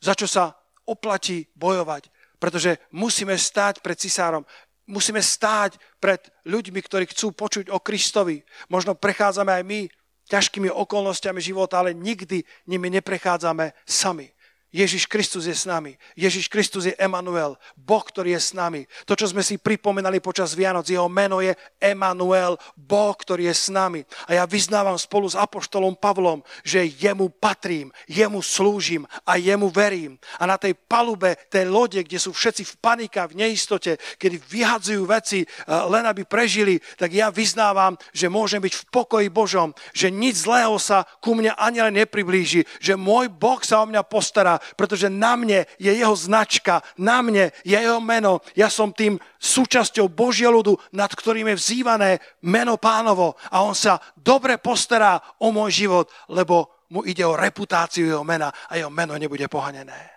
za 0.02 0.14
čo 0.14 0.26
sa 0.26 0.54
oplatí 0.86 1.46
bojovať. 1.54 2.09
Pretože 2.40 2.80
musíme 2.90 3.36
stáť 3.36 3.84
pred 3.84 4.00
cisárom. 4.00 4.42
Musíme 4.88 5.22
stáť 5.22 5.76
pred 6.02 6.18
ľuďmi, 6.48 6.80
ktorí 6.82 7.06
chcú 7.12 7.30
počuť 7.36 7.70
o 7.70 7.78
Kristovi. 7.78 8.42
Možno 8.72 8.98
prechádzame 8.98 9.60
aj 9.60 9.64
my 9.68 9.80
ťažkými 10.26 10.72
okolnostiami 10.72 11.38
života, 11.38 11.78
ale 11.78 11.94
nikdy 11.94 12.42
nimi 12.66 12.90
neprechádzame 12.90 13.70
sami. 13.86 14.32
Ježiš 14.70 15.10
Kristus 15.10 15.50
je 15.50 15.54
s 15.54 15.66
nami. 15.66 15.98
Ježiš 16.14 16.46
Kristus 16.46 16.86
je 16.86 16.94
Emanuel, 16.94 17.58
Boh, 17.74 18.06
ktorý 18.06 18.38
je 18.38 18.40
s 18.40 18.50
nami. 18.54 18.86
To, 19.02 19.18
čo 19.18 19.26
sme 19.26 19.42
si 19.42 19.58
pripomenali 19.58 20.22
počas 20.22 20.54
Vianoc, 20.54 20.86
jeho 20.86 21.10
meno 21.10 21.42
je 21.42 21.58
Emanuel, 21.82 22.54
Boh, 22.78 23.10
ktorý 23.18 23.50
je 23.50 23.54
s 23.54 23.66
nami. 23.66 24.06
A 24.30 24.38
ja 24.38 24.44
vyznávam 24.46 24.94
spolu 24.94 25.26
s 25.26 25.34
Apoštolom 25.34 25.98
Pavlom, 25.98 26.46
že 26.62 26.86
jemu 26.86 27.34
patrím, 27.34 27.90
jemu 28.06 28.38
slúžim 28.38 29.10
a 29.26 29.42
jemu 29.42 29.66
verím. 29.74 30.14
A 30.38 30.46
na 30.46 30.54
tej 30.54 30.78
palube, 30.78 31.34
tej 31.50 31.66
lode, 31.66 31.98
kde 32.06 32.22
sú 32.22 32.30
všetci 32.30 32.62
v 32.62 32.74
panika, 32.78 33.26
v 33.26 33.42
neistote, 33.42 33.98
kedy 34.22 34.38
vyhadzujú 34.38 35.02
veci, 35.02 35.42
eh, 35.42 35.50
len 35.66 36.06
aby 36.06 36.22
prežili, 36.22 36.78
tak 36.94 37.10
ja 37.10 37.26
vyznávam, 37.26 37.98
že 38.14 38.30
môžem 38.30 38.62
byť 38.62 38.74
v 38.78 38.84
pokoji 38.94 39.28
Božom, 39.34 39.74
že 39.90 40.14
nič 40.14 40.46
zlého 40.46 40.78
sa 40.78 41.02
ku 41.18 41.34
mne 41.34 41.58
ani 41.58 41.82
len 41.82 41.98
nepriblíži, 42.06 42.62
že 42.78 42.94
môj 42.94 43.26
Boh 43.26 43.58
sa 43.66 43.82
o 43.82 43.88
mňa 43.90 44.06
postará, 44.06 44.59
pretože 44.76 45.08
na 45.08 45.34
mne 45.34 45.66
je 45.80 45.90
jeho 45.90 46.14
značka, 46.14 46.84
na 47.00 47.24
mne 47.24 47.50
je 47.64 47.76
jeho 47.76 48.00
meno. 48.00 48.44
Ja 48.54 48.68
som 48.68 48.92
tým 48.92 49.18
súčasťou 49.40 50.12
Božieho 50.12 50.52
ľudu, 50.52 50.76
nad 50.94 51.10
ktorým 51.10 51.48
je 51.52 51.60
vzývané 51.60 52.10
meno 52.44 52.76
pánovo 52.76 53.34
a 53.50 53.64
on 53.64 53.74
sa 53.74 53.98
dobre 54.14 54.60
postará 54.60 55.18
o 55.40 55.50
môj 55.50 55.86
život, 55.86 56.06
lebo 56.28 56.86
mu 56.90 57.06
ide 57.06 57.22
o 57.24 57.38
reputáciu 57.38 58.06
jeho 58.06 58.24
mena 58.26 58.50
a 58.68 58.76
jeho 58.76 58.90
meno 58.90 59.14
nebude 59.16 59.46
pohanené. 59.48 60.10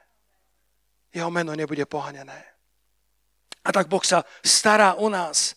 Jeho 1.13 1.29
meno 1.29 1.53
nebude 1.53 1.86
pohanené. 1.86 2.53
A 3.63 3.69
tak 3.71 3.88
Boh 3.88 4.03
sa 4.03 4.25
stará 4.43 4.99
o 4.99 5.08
nás 5.08 5.56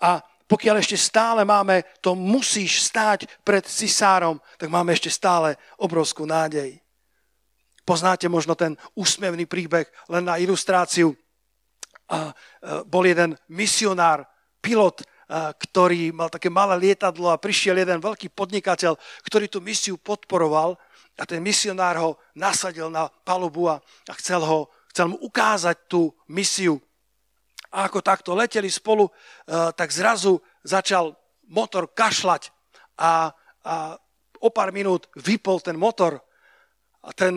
a 0.00 0.24
pokiaľ 0.52 0.84
ešte 0.84 1.00
stále 1.00 1.48
máme 1.48 1.80
to 2.04 2.12
musíš 2.12 2.92
stáť 2.92 3.24
pred 3.40 3.64
cisárom, 3.64 4.36
tak 4.60 4.68
máme 4.68 4.92
ešte 4.92 5.08
stále 5.08 5.56
obrovskú 5.80 6.28
nádej. 6.28 6.81
Poznáte 7.82 8.30
možno 8.30 8.54
ten 8.54 8.78
úsmevný 8.94 9.50
príbeh 9.50 9.90
len 10.06 10.22
na 10.22 10.38
ilustráciu. 10.38 11.12
E, 11.12 11.18
bol 12.86 13.02
jeden 13.08 13.34
misionár, 13.50 14.22
pilot, 14.62 15.02
e, 15.02 15.04
ktorý 15.34 16.14
mal 16.14 16.30
také 16.30 16.46
malé 16.46 16.78
lietadlo 16.78 17.32
a 17.32 17.40
prišiel 17.42 17.82
jeden 17.82 17.98
veľký 17.98 18.30
podnikateľ, 18.30 18.94
ktorý 19.26 19.50
tú 19.50 19.58
misiu 19.58 19.98
podporoval 19.98 20.78
a 21.18 21.22
ten 21.26 21.42
misionár 21.42 21.98
ho 21.98 22.10
nasadil 22.38 22.86
na 22.86 23.10
palubu 23.26 23.66
a, 23.72 23.82
a 23.82 24.12
chcel, 24.20 24.46
ho, 24.46 24.70
chcel 24.94 25.10
mu 25.10 25.16
ukázať 25.24 25.76
tú 25.90 26.14
misiu. 26.30 26.78
A 27.72 27.88
ako 27.88 28.04
takto 28.04 28.36
leteli 28.36 28.68
spolu, 28.68 29.08
e, 29.08 29.12
tak 29.74 29.90
zrazu 29.90 30.38
začal 30.62 31.16
motor 31.48 31.90
kašľať 31.90 32.52
a, 33.00 33.32
a 33.66 33.74
o 34.42 34.48
pár 34.54 34.70
minút 34.70 35.08
vypol 35.16 35.58
ten 35.64 35.74
motor 35.74 36.20
a 37.02 37.10
ten 37.10 37.34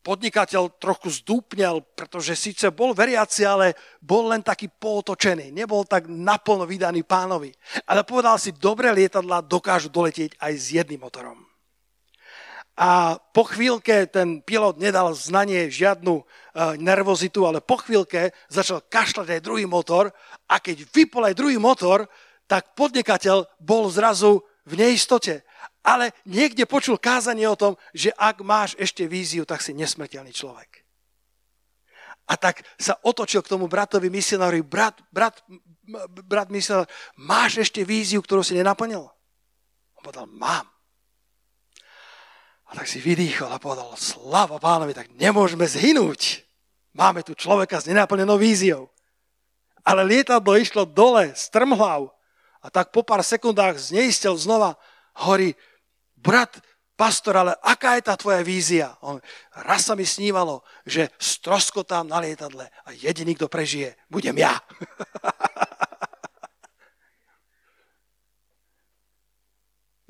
podnikateľ 0.00 0.80
trochu 0.80 1.12
zdúpnel, 1.20 1.84
pretože 1.92 2.32
síce 2.32 2.72
bol 2.72 2.96
veriaci, 2.96 3.44
ale 3.44 3.76
bol 4.00 4.32
len 4.32 4.40
taký 4.40 4.72
pootočený. 4.72 5.52
Nebol 5.52 5.84
tak 5.84 6.08
naplno 6.08 6.64
vydaný 6.64 7.04
pánovi. 7.04 7.52
Ale 7.84 8.04
povedal 8.08 8.40
si, 8.40 8.56
dobré 8.56 8.88
lietadla 8.92 9.44
dokážu 9.44 9.92
doletieť 9.92 10.40
aj 10.40 10.52
s 10.56 10.66
jedným 10.72 11.04
motorom. 11.04 11.50
A 12.80 13.20
po 13.36 13.44
chvíľke 13.44 14.08
ten 14.08 14.40
pilot 14.40 14.80
nedal 14.80 15.12
znanie 15.12 15.68
žiadnu 15.68 16.14
uh, 16.16 16.24
nervozitu, 16.80 17.44
ale 17.44 17.60
po 17.60 17.76
chvíľke 17.76 18.32
začal 18.48 18.80
kašľať 18.88 19.36
aj 19.36 19.44
druhý 19.44 19.68
motor 19.68 20.08
a 20.48 20.56
keď 20.56 20.88
vypol 20.88 21.28
aj 21.28 21.36
druhý 21.36 21.60
motor, 21.60 22.08
tak 22.48 22.72
podnikateľ 22.72 23.44
bol 23.60 23.92
zrazu 23.92 24.40
v 24.64 24.80
neistote 24.80 25.44
ale 25.80 26.12
niekde 26.28 26.68
počul 26.68 27.00
kázanie 27.00 27.48
o 27.48 27.56
tom, 27.56 27.72
že 27.96 28.12
ak 28.16 28.44
máš 28.44 28.76
ešte 28.76 29.08
víziu, 29.08 29.48
tak 29.48 29.64
si 29.64 29.72
nesmrteľný 29.72 30.32
človek. 30.32 30.84
A 32.30 32.38
tak 32.38 32.62
sa 32.78 32.94
otočil 33.02 33.42
k 33.42 33.50
tomu 33.50 33.66
bratovi 33.66 34.06
misionárovi, 34.06 34.62
brat, 34.62 35.02
brat, 35.10 35.42
brat 36.22 36.46
misionár, 36.52 36.86
máš 37.18 37.66
ešte 37.66 37.82
víziu, 37.82 38.22
ktorú 38.22 38.46
si 38.46 38.54
nenaplnil? 38.54 39.02
On 39.98 40.02
povedal, 40.04 40.30
mám. 40.30 40.68
A 42.70 42.78
tak 42.78 42.86
si 42.86 43.02
vydýchol 43.02 43.50
a 43.50 43.58
povedal, 43.58 43.90
slava 43.98 44.62
pánovi, 44.62 44.94
tak 44.94 45.10
nemôžeme 45.18 45.66
zhynúť. 45.66 46.46
Máme 46.94 47.26
tu 47.26 47.34
človeka 47.34 47.82
s 47.82 47.90
nenaplnenou 47.90 48.38
víziou. 48.38 48.94
Ale 49.82 50.06
lietadlo 50.06 50.54
išlo 50.54 50.86
dole, 50.86 51.34
strmhlav. 51.34 52.14
A 52.62 52.70
tak 52.70 52.94
po 52.94 53.02
pár 53.02 53.26
sekundách 53.26 53.74
zneistel 53.80 54.38
znova, 54.38 54.78
hovorí, 55.18 55.58
brat, 56.20 56.60
pastor, 57.00 57.36
ale 57.40 57.56
aká 57.64 57.96
je 57.96 58.04
tá 58.04 58.14
tvoja 58.16 58.44
vízia? 58.44 58.92
On, 59.00 59.16
raz 59.64 59.88
sa 59.88 59.96
mi 59.96 60.04
snívalo, 60.04 60.60
že 60.84 61.08
stroskotám 61.16 62.04
na 62.04 62.20
lietadle 62.20 62.68
a 62.68 62.92
jediný, 62.92 63.32
kto 63.34 63.48
prežije, 63.48 63.96
budem 64.12 64.36
ja. 64.36 64.60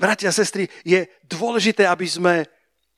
Bratia 0.00 0.32
a 0.32 0.34
sestry, 0.34 0.64
je 0.80 1.04
dôležité, 1.28 1.84
aby 1.84 2.08
sme 2.08 2.48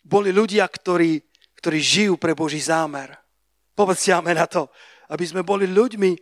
boli 0.06 0.30
ľudia, 0.30 0.62
ktorí, 0.70 1.18
ktorí 1.58 1.78
žijú 1.82 2.14
pre 2.14 2.30
Boží 2.30 2.62
zámer. 2.62 3.18
Povedzte 3.74 4.14
na 4.14 4.46
to. 4.46 4.70
Aby 5.10 5.24
sme 5.26 5.42
boli 5.42 5.66
ľuďmi, 5.66 6.10
e, 6.14 6.18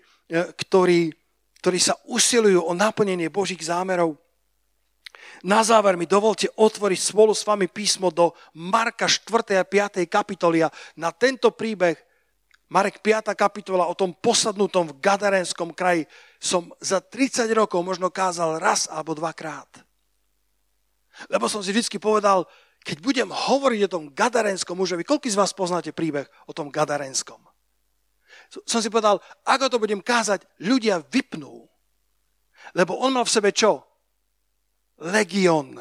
ktorí, 0.57 1.13
ktorí 1.61 1.79
sa 1.79 1.93
usilujú 2.09 2.65
o 2.65 2.73
naplnenie 2.73 3.29
Božích 3.29 3.61
zámerov. 3.61 4.17
Na 5.41 5.65
záver 5.65 5.97
mi 5.97 6.05
dovolte 6.05 6.53
otvoriť 6.53 7.01
spolu 7.01 7.33
s 7.33 7.49
vami 7.49 7.65
písmo 7.65 8.13
do 8.13 8.37
Marka 8.61 9.09
4. 9.09 9.57
a 9.57 9.65
5. 9.65 10.05
kapitolia. 10.05 10.69
Na 11.01 11.17
tento 11.17 11.49
príbeh, 11.49 11.97
Marek 12.69 13.01
5. 13.01 13.33
kapitola 13.33 13.89
o 13.89 13.97
tom 13.97 14.13
posadnutom 14.13 14.93
v 14.93 14.99
Gadarenskom 15.01 15.73
kraji, 15.73 16.05
som 16.37 16.69
za 16.79 17.01
30 17.01 17.49
rokov 17.57 17.81
možno 17.81 18.13
kázal 18.13 18.61
raz 18.61 18.85
alebo 18.87 19.17
dvakrát. 19.17 19.81
Lebo 21.33 21.49
som 21.49 21.65
si 21.65 21.73
vždy 21.73 21.97
povedal, 21.97 22.45
keď 22.85 22.97
budem 23.01 23.29
hovoriť 23.29 23.81
o 23.89 23.93
tom 23.93 24.05
Gadarenskom 24.13 24.77
mužovi, 24.77 25.09
koľko 25.09 25.29
z 25.29 25.41
vás 25.41 25.57
poznáte 25.57 25.91
príbeh 25.97 26.29
o 26.49 26.53
tom 26.53 26.69
Gadarenskom? 26.69 27.41
Som 28.69 28.81
si 28.81 28.93
povedal, 28.93 29.19
ako 29.49 29.67
to 29.73 29.83
budem 29.83 30.01
kázať, 30.05 30.45
ľudia 30.63 31.03
vypnú. 31.11 31.65
Lebo 32.77 33.03
on 33.03 33.17
mal 33.17 33.25
v 33.25 33.35
sebe 33.35 33.51
čo? 33.51 33.90
Legión, 35.01 35.81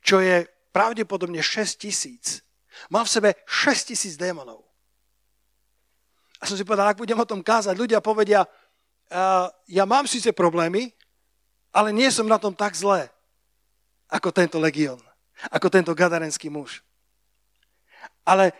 čo 0.00 0.18
je 0.20 0.48
pravdepodobne 0.72 1.44
6 1.44 1.76
tisíc. 1.76 2.40
Má 2.88 3.04
v 3.04 3.12
sebe 3.12 3.30
6 3.44 3.92
tisíc 3.92 4.16
démonov. 4.16 4.64
A 6.40 6.48
som 6.48 6.56
si 6.56 6.64
povedal, 6.64 6.88
ak 6.88 7.00
budem 7.00 7.20
o 7.20 7.28
tom 7.28 7.44
kázať, 7.44 7.76
ľudia 7.76 8.00
povedia, 8.00 8.48
uh, 8.48 9.46
ja 9.68 9.84
mám 9.84 10.08
síce 10.08 10.32
problémy, 10.32 10.88
ale 11.68 11.92
nie 11.92 12.08
som 12.08 12.24
na 12.24 12.40
tom 12.40 12.56
tak 12.56 12.72
zlé, 12.72 13.12
ako 14.08 14.32
tento 14.32 14.56
legión, 14.56 14.98
ako 15.52 15.68
tento 15.68 15.92
gadarenský 15.92 16.48
muž. 16.48 16.80
Ale 18.24 18.56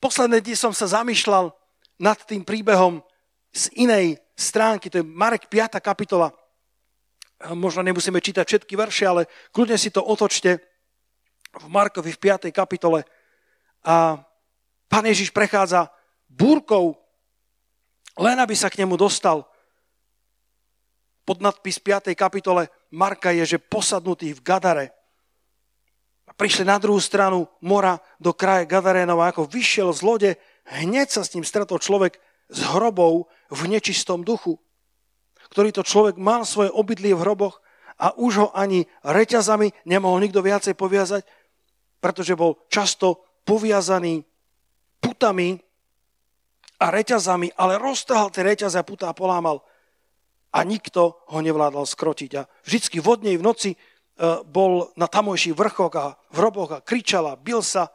posledné 0.00 0.40
dni 0.40 0.56
som 0.56 0.72
sa 0.72 0.88
zamýšľal 0.88 1.52
nad 2.00 2.18
tým 2.24 2.42
príbehom 2.42 3.04
z 3.52 3.70
inej 3.78 4.18
stránky, 4.34 4.90
to 4.90 5.04
je 5.04 5.06
Marek 5.06 5.46
5. 5.46 5.78
kapitola, 5.78 6.34
možno 7.52 7.82
nemusíme 7.82 8.22
čítať 8.22 8.46
všetky 8.46 8.74
verše, 8.78 9.04
ale 9.04 9.26
kľudne 9.50 9.76
si 9.76 9.90
to 9.90 10.00
otočte 10.00 10.62
v 11.54 11.66
Markovi 11.68 12.14
v 12.14 12.18
5. 12.18 12.50
kapitole. 12.54 13.04
A 13.84 14.22
pán 14.88 15.04
Ježiš 15.04 15.34
prechádza 15.34 15.92
búrkou, 16.30 16.96
len 18.16 18.38
aby 18.38 18.54
sa 18.54 18.70
k 18.70 18.82
nemu 18.82 18.94
dostal. 18.96 19.44
Pod 21.24 21.40
nadpis 21.40 21.80
5. 21.80 22.14
kapitole 22.14 22.68
Marka 22.92 23.32
je, 23.32 23.56
že 23.56 23.58
posadnutý 23.62 24.32
v 24.36 24.44
Gadare. 24.44 24.86
A 26.24 26.32
prišli 26.32 26.64
na 26.64 26.80
druhú 26.80 27.00
stranu 27.02 27.44
mora 27.60 28.00
do 28.16 28.32
kraje 28.32 28.64
Gadarénov 28.64 29.20
a 29.20 29.28
ako 29.28 29.44
vyšiel 29.44 29.92
z 29.92 30.00
lode, 30.00 30.30
hneď 30.64 31.12
sa 31.12 31.20
s 31.20 31.36
ním 31.36 31.44
stretol 31.44 31.76
človek 31.76 32.16
s 32.48 32.60
hrobou 32.72 33.28
v 33.52 33.60
nečistom 33.68 34.24
duchu 34.24 34.63
ktorý 35.54 35.70
to 35.70 35.86
človek 35.86 36.18
mal 36.18 36.42
svoje 36.42 36.74
obydlie 36.74 37.14
v 37.14 37.22
hroboch 37.22 37.62
a 38.02 38.10
už 38.18 38.32
ho 38.42 38.48
ani 38.50 38.90
reťazami 39.06 39.70
nemohol 39.86 40.18
nikto 40.18 40.42
viacej 40.42 40.74
poviazať, 40.74 41.22
pretože 42.02 42.34
bol 42.34 42.58
často 42.66 43.22
poviazaný 43.46 44.26
putami 44.98 45.54
a 46.82 46.90
reťazami, 46.90 47.54
ale 47.54 47.78
roztrhal 47.78 48.34
tie 48.34 48.42
reťaze 48.42 48.74
a 48.74 48.82
putá 48.82 49.14
a 49.14 49.14
polámal 49.14 49.62
a 50.50 50.58
nikto 50.66 51.22
ho 51.30 51.38
nevládal 51.38 51.86
skrotiť. 51.86 52.30
A 52.34 52.50
vždycky 52.66 52.98
vodnej 52.98 53.38
v 53.38 53.46
noci 53.46 53.70
e, 53.74 53.78
bol 54.42 54.90
na 54.98 55.06
tamojších 55.06 55.54
vrchoch 55.54 55.94
a 55.94 56.18
v 56.34 56.36
hroboch 56.42 56.70
a 56.74 56.82
kričal 56.82 57.30
a 57.30 57.38
bil 57.38 57.62
sa 57.62 57.94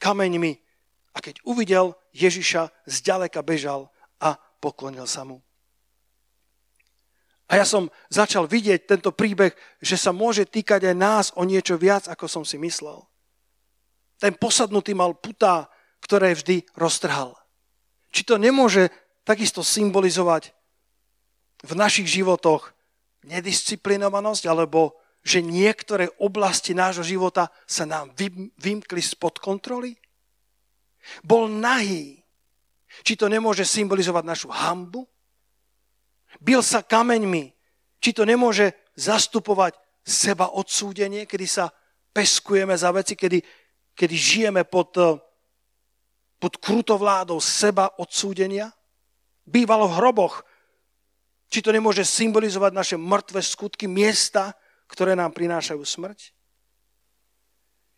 kameňmi. 0.00 0.52
A 1.12 1.20
keď 1.20 1.44
uvidel 1.44 2.00
Ježiša, 2.16 2.72
zďaleka 2.88 3.44
bežal 3.44 3.92
a 4.24 4.40
poklonil 4.64 5.04
sa 5.04 5.28
mu. 5.28 5.43
A 7.48 7.60
ja 7.60 7.66
som 7.68 7.92
začal 8.08 8.48
vidieť 8.48 8.88
tento 8.88 9.12
príbeh, 9.12 9.52
že 9.78 10.00
sa 10.00 10.16
môže 10.16 10.48
týkať 10.48 10.88
aj 10.90 10.96
nás 10.96 11.26
o 11.36 11.44
niečo 11.44 11.76
viac, 11.76 12.08
ako 12.08 12.24
som 12.24 12.44
si 12.44 12.56
myslel. 12.56 13.04
Ten 14.16 14.32
posadnutý 14.32 14.96
mal 14.96 15.12
putá, 15.12 15.68
ktoré 16.00 16.32
vždy 16.32 16.64
roztrhal. 16.76 17.36
Či 18.14 18.24
to 18.24 18.40
nemôže 18.40 18.88
takisto 19.26 19.60
symbolizovať 19.60 20.56
v 21.64 21.72
našich 21.76 22.08
životoch 22.08 22.72
nedisciplinovanosť, 23.24 24.44
alebo 24.48 24.96
že 25.24 25.40
niektoré 25.40 26.12
oblasti 26.20 26.76
nášho 26.76 27.00
života 27.00 27.48
sa 27.64 27.88
nám 27.88 28.12
vymkli 28.60 29.00
spod 29.00 29.40
kontroly? 29.40 29.96
Bol 31.24 31.48
nahý. 31.48 32.20
Či 33.00 33.16
to 33.16 33.26
nemôže 33.32 33.64
symbolizovať 33.64 34.24
našu 34.24 34.48
hambu? 34.52 35.08
Bil 36.44 36.60
sa 36.60 36.84
kameňmi. 36.84 37.56
Či 38.04 38.10
to 38.12 38.28
nemôže 38.28 38.76
zastupovať 39.00 39.80
seba 40.04 40.52
odsúdenie, 40.52 41.24
kedy 41.24 41.48
sa 41.48 41.72
peskujeme 42.12 42.76
za 42.76 42.92
veci, 42.92 43.16
kedy, 43.16 43.40
kedy 43.96 44.14
žijeme 44.14 44.62
pod, 44.68 44.92
eh, 45.00 45.16
pod 46.36 46.60
krutovládou 46.60 47.40
seba 47.40 47.88
odsúdenia? 47.96 48.68
Bývalo 49.48 49.88
v 49.88 49.96
hroboch. 49.96 50.44
Či 51.48 51.64
to 51.64 51.72
nemôže 51.72 52.04
symbolizovať 52.04 52.72
naše 52.76 52.96
mŕtve 53.00 53.40
skutky, 53.40 53.88
miesta, 53.88 54.52
ktoré 54.84 55.16
nám 55.16 55.32
prinášajú 55.32 55.80
smrť? 55.80 56.36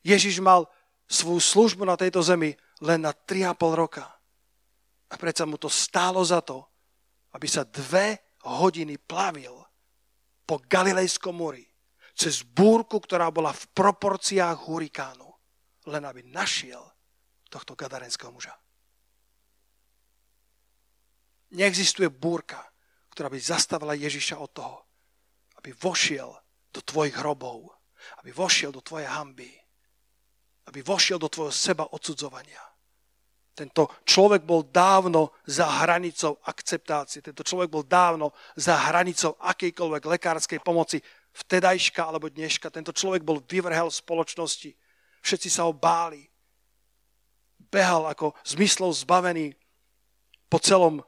Ježiš 0.06 0.38
mal 0.38 0.70
svoju 1.10 1.42
službu 1.42 1.82
na 1.82 1.98
tejto 1.98 2.22
zemi 2.22 2.54
len 2.82 3.02
na 3.02 3.10
3,5 3.10 3.74
roka. 3.74 4.06
A 5.10 5.14
predsa 5.14 5.46
mu 5.46 5.58
to 5.58 5.70
stálo 5.70 6.22
za 6.22 6.42
to, 6.42 6.66
aby 7.34 7.46
sa 7.46 7.62
dve 7.62 8.25
hodiny 8.46 8.96
plavil 9.02 9.66
po 10.46 10.62
Galilejskom 10.62 11.34
mori 11.34 11.66
cez 12.16 12.46
búrku, 12.46 13.02
ktorá 13.02 13.28
bola 13.28 13.52
v 13.52 13.66
proporciách 13.76 14.70
hurikánu, 14.70 15.28
len 15.90 16.02
aby 16.06 16.24
našiel 16.30 16.80
tohto 17.50 17.76
gadarenského 17.76 18.32
muža. 18.32 18.54
Neexistuje 21.52 22.08
búrka, 22.10 22.58
ktorá 23.12 23.28
by 23.30 23.38
zastavila 23.38 23.94
Ježiša 23.94 24.40
od 24.40 24.50
toho, 24.50 24.78
aby 25.60 25.76
vošiel 25.76 26.32
do 26.72 26.80
tvojich 26.82 27.16
hrobov, 27.20 27.70
aby 28.22 28.30
vošiel 28.32 28.72
do 28.72 28.82
tvojej 28.82 29.08
hamby, 29.08 29.50
aby 30.66 30.80
vošiel 30.82 31.20
do 31.20 31.30
tvojho 31.30 31.54
seba 31.54 31.86
odsudzovania 31.86 32.75
tento 33.56 33.88
človek 34.04 34.44
bol 34.44 34.68
dávno 34.68 35.32
za 35.48 35.64
hranicou 35.64 36.36
akceptácie. 36.44 37.24
Tento 37.24 37.40
človek 37.40 37.72
bol 37.72 37.88
dávno 37.88 38.36
za 38.52 38.76
hranicou 38.76 39.32
akejkoľvek 39.40 40.02
lekárskej 40.04 40.60
pomoci 40.60 41.00
vtedajška 41.32 42.04
alebo 42.04 42.28
dneška. 42.28 42.68
Tento 42.68 42.92
človek 42.92 43.24
bol 43.24 43.40
vyvrhel 43.40 43.88
spoločnosti. 43.88 44.76
Všetci 45.24 45.48
sa 45.48 45.64
ho 45.64 45.72
báli. 45.72 46.28
Behal 47.72 48.04
ako 48.12 48.36
zmyslov 48.44 48.92
zbavený 48.92 49.56
po 50.52 50.60
celom 50.60 51.00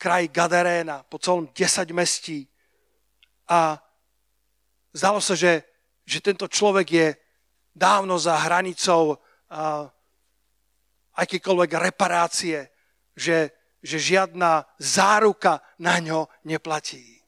kraji 0.00 0.32
Gadaréna, 0.32 1.04
po 1.04 1.20
celom 1.20 1.52
10 1.52 1.92
mestí. 1.92 2.48
A 3.52 3.76
zdalo 4.96 5.20
sa, 5.20 5.36
že, 5.36 5.60
že 6.08 6.24
tento 6.24 6.48
človek 6.48 6.88
je 6.88 7.08
dávno 7.76 8.16
za 8.16 8.40
hranicou 8.40 9.20
a, 9.52 9.92
akékoľvek 11.16 11.70
reparácie, 11.80 12.68
že, 13.16 13.50
že 13.80 13.96
žiadna 13.96 14.68
záruka 14.76 15.64
na 15.80 15.96
ňo 15.98 16.28
neplatí. 16.44 17.24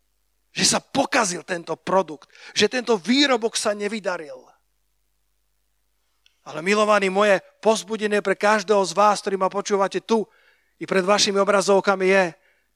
Že 0.53 0.65
sa 0.65 0.79
pokazil 0.85 1.43
tento 1.43 1.75
produkt, 1.75 2.29
že 2.53 2.69
tento 2.69 3.01
výrobok 3.01 3.57
sa 3.57 3.73
nevydaril. 3.73 4.45
Ale 6.49 6.65
milovaní 6.65 7.13
moje 7.13 7.41
pozbudenie 7.61 8.25
pre 8.25 8.37
každého 8.37 8.81
z 8.85 8.93
vás, 8.97 9.21
ktorý 9.21 9.37
ma 9.37 9.53
počúvate 9.53 10.01
tu 10.01 10.25
i 10.81 10.89
pred 10.89 11.05
vašimi 11.05 11.37
obrazovkami 11.37 12.07
je, 12.09 12.25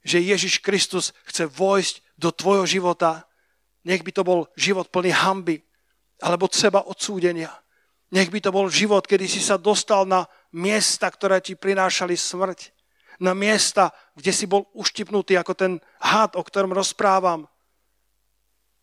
že 0.03 0.19
Ježiš 0.19 0.61
Kristus 0.61 1.15
chce 1.25 1.47
vojsť 1.49 2.19
do 2.19 2.35
tvojho 2.35 2.67
života. 2.67 3.25
Nech 3.87 4.03
by 4.03 4.13
to 4.13 4.23
bol 4.27 4.51
život 4.59 4.91
plný 4.91 5.15
hamby 5.15 5.63
alebo 6.23 6.51
seba 6.51 6.85
odsúdenia. 6.85 7.51
Nech 8.13 8.29
by 8.29 8.45
to 8.45 8.53
bol 8.53 8.69
život, 8.69 9.09
kedy 9.09 9.25
si 9.25 9.41
sa 9.41 9.57
dostal 9.57 10.05
na 10.05 10.29
miesta, 10.53 11.09
ktoré 11.09 11.41
ti 11.41 11.57
prinášali 11.57 12.17
smrť. 12.17 12.73
Na 13.23 13.33
miesta, 13.37 13.93
kde 14.17 14.33
si 14.33 14.49
bol 14.49 14.67
uštipnutý 14.75 15.37
ako 15.39 15.53
ten 15.55 15.73
had, 16.01 16.35
o 16.35 16.43
ktorom 16.43 16.73
rozprávam. 16.75 17.47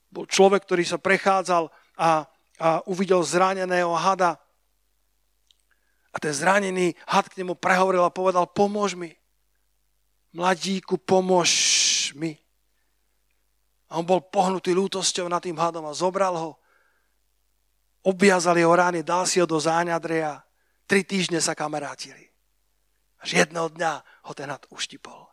Bol 0.10 0.26
človek, 0.26 0.66
ktorý 0.66 0.84
sa 0.86 0.98
prechádzal 0.98 1.70
a, 2.00 2.26
a 2.58 2.70
uvidel 2.90 3.22
zraneného 3.22 3.94
hada. 3.94 4.42
A 6.10 6.18
ten 6.18 6.34
zranený 6.34 6.98
had 7.06 7.30
k 7.30 7.44
nemu 7.44 7.54
prehovoril 7.54 8.02
a 8.02 8.14
povedal, 8.14 8.50
pomôž 8.50 8.98
mi. 8.98 9.14
Mladíku, 10.34 10.98
pomôž 10.98 11.52
mi. 12.18 12.38
A 13.90 13.98
on 13.98 14.06
bol 14.06 14.22
pohnutý 14.22 14.74
lútosťou 14.74 15.30
nad 15.30 15.42
tým 15.42 15.58
hadom 15.58 15.86
a 15.90 15.98
zobral 15.98 16.38
ho 16.38 16.52
obviazal 18.06 18.56
jeho 18.56 18.72
rány, 18.72 19.04
dal 19.04 19.28
si 19.28 19.42
ho 19.42 19.46
do 19.50 19.60
záňadreja. 19.60 20.42
Tri 20.90 21.06
týždne 21.06 21.38
sa 21.38 21.54
kamarátili. 21.54 22.26
Až 23.22 23.46
jedného 23.46 23.70
dňa 23.70 24.26
ho 24.26 24.34
ten 24.34 24.50
had 24.50 24.66
uštipol. 24.74 25.30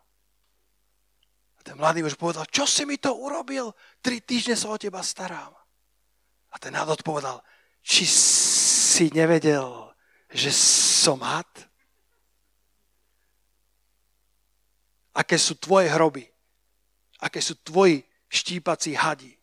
A 1.57 1.59
ten 1.65 1.73
mladý 1.73 2.05
už 2.05 2.13
povedal, 2.13 2.45
čo 2.45 2.69
si 2.69 2.85
mi 2.85 3.01
to 3.01 3.17
urobil? 3.17 3.73
Tri 3.97 4.21
týždne 4.21 4.53
sa 4.53 4.69
o 4.69 4.77
teba 4.77 5.01
starám. 5.01 5.49
A 6.53 6.55
ten 6.61 6.77
had 6.77 6.85
odpovedal, 6.85 7.41
či 7.81 8.05
si 8.05 9.09
nevedel, 9.17 9.89
že 10.29 10.53
som 10.53 11.25
had? 11.25 11.49
Aké 15.17 15.41
sú 15.41 15.57
tvoje 15.57 15.89
hroby? 15.89 16.29
Aké 17.17 17.41
sú 17.41 17.57
tvoji 17.65 18.05
štípací 18.29 18.93
hadi? 18.93 19.36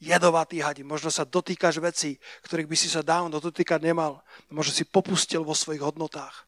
Jedovatý 0.00 0.60
hadi. 0.60 0.82
Možno 0.84 1.08
sa 1.08 1.24
dotýkaš 1.24 1.80
vecí, 1.80 2.20
ktorých 2.44 2.68
by 2.68 2.76
si 2.76 2.88
sa 2.92 3.00
dávno 3.00 3.40
dotýkať 3.40 3.80
nemal. 3.80 4.20
Možno 4.52 4.72
si 4.72 4.84
popustil 4.84 5.42
vo 5.44 5.56
svojich 5.56 5.80
hodnotách. 5.80 6.44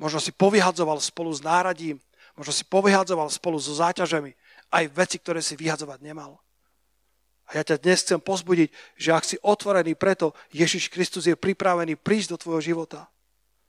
Možno 0.00 0.16
si 0.16 0.32
povyhadzoval 0.32 0.96
spolu 1.04 1.28
s 1.28 1.44
náradím. 1.44 2.00
Možno 2.32 2.56
si 2.56 2.64
povyhadzoval 2.64 3.28
spolu 3.28 3.60
so 3.60 3.76
záťažami 3.76 4.32
aj 4.72 4.84
veci, 4.96 5.16
ktoré 5.20 5.44
si 5.44 5.60
vyhadzovať 5.60 6.00
nemal. 6.00 6.40
A 7.50 7.58
ja 7.58 7.66
ťa 7.66 7.82
dnes 7.82 8.06
chcem 8.06 8.22
pozbudiť, 8.22 8.70
že 8.94 9.10
ak 9.10 9.24
si 9.26 9.36
otvorený 9.42 9.98
preto, 9.98 10.32
Ježiš 10.54 10.86
Kristus 10.88 11.26
je 11.26 11.34
pripravený 11.34 11.98
prísť 11.98 12.38
do 12.38 12.40
tvojho 12.40 12.62
života. 12.62 13.10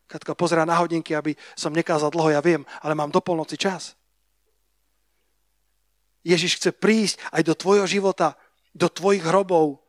Katka 0.06 0.38
pozerá 0.38 0.70
na 0.70 0.78
hodinky, 0.78 1.18
aby 1.18 1.34
som 1.58 1.74
nekázal 1.74 2.14
dlho, 2.14 2.30
ja 2.30 2.40
viem, 2.46 2.62
ale 2.86 2.94
mám 2.94 3.10
do 3.10 3.20
polnoci 3.20 3.58
čas. 3.58 3.98
Ježiš 6.22 6.62
chce 6.62 6.72
prísť 6.72 7.20
aj 7.34 7.42
do 7.46 7.54
tvojho 7.58 7.86
života, 7.90 8.38
do 8.72 8.88
tvojich 8.88 9.26
hrobov, 9.26 9.82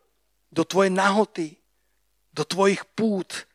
do 0.52 0.64
tvojej 0.66 0.92
nahoty, 0.92 1.56
do 2.32 2.42
tvojich 2.44 2.82
pút, 2.96 3.46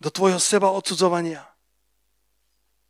do 0.00 0.10
tvojho 0.10 0.40
seba 0.40 0.72
odsudzovania. 0.72 1.44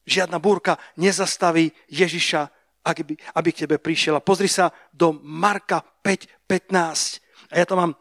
Žiadna 0.08 0.40
búrka 0.40 0.80
nezastaví 0.96 1.68
Ježiša, 1.92 2.48
aby, 2.88 3.12
aby 3.36 3.48
k 3.52 3.68
tebe 3.68 3.76
prišiel. 3.76 4.24
Pozri 4.24 4.48
sa 4.48 4.72
do 4.88 5.12
Marka 5.20 5.84
5.15. 6.00 7.52
A 7.52 7.54
ja 7.60 7.66
to 7.68 7.76
mám 7.76 7.92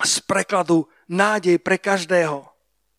z 0.00 0.24
prekladu 0.24 0.88
nádej 1.04 1.60
pre 1.60 1.76
každého. 1.76 2.47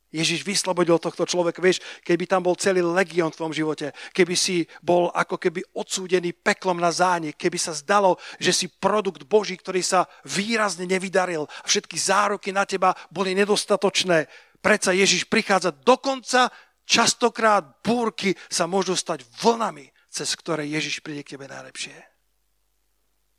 Ježiš 0.10 0.42
vyslobodil 0.42 0.98
tohto 0.98 1.26
človeka. 1.26 1.62
Vieš, 1.62 1.82
keby 2.02 2.26
tam 2.26 2.42
bol 2.42 2.58
celý 2.58 2.82
legión 2.82 3.30
v 3.30 3.38
tvojom 3.38 3.56
živote, 3.56 3.88
keby 4.14 4.34
si 4.34 4.66
bol 4.82 5.14
ako 5.14 5.38
keby 5.38 5.62
odsúdený 5.78 6.34
peklom 6.34 6.82
na 6.82 6.90
zánik, 6.90 7.38
keby 7.38 7.58
sa 7.62 7.78
zdalo, 7.78 8.18
že 8.42 8.50
si 8.50 8.66
produkt 8.70 9.30
Boží, 9.30 9.54
ktorý 9.54 9.86
sa 9.86 10.10
výrazne 10.26 10.90
nevydaril 10.90 11.46
všetky 11.66 11.98
zároky 11.98 12.50
na 12.50 12.66
teba 12.66 12.98
boli 13.14 13.38
nedostatočné. 13.38 14.26
Predsa 14.60 14.92
Ježiš 14.98 15.30
prichádza 15.30 15.72
dokonca, 15.72 16.50
častokrát 16.90 17.86
búrky 17.86 18.34
sa 18.50 18.66
môžu 18.66 18.98
stať 18.98 19.22
vlnami 19.40 19.88
cez 20.10 20.34
ktoré 20.34 20.66
Ježiš 20.66 21.06
príde 21.06 21.22
k 21.22 21.38
tebe 21.38 21.46
najlepšie. 21.46 21.94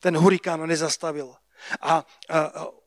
Ten 0.01 0.17
hurikán 0.17 0.63
ho 0.63 0.67
nezastavil. 0.71 1.35
A 1.85 2.01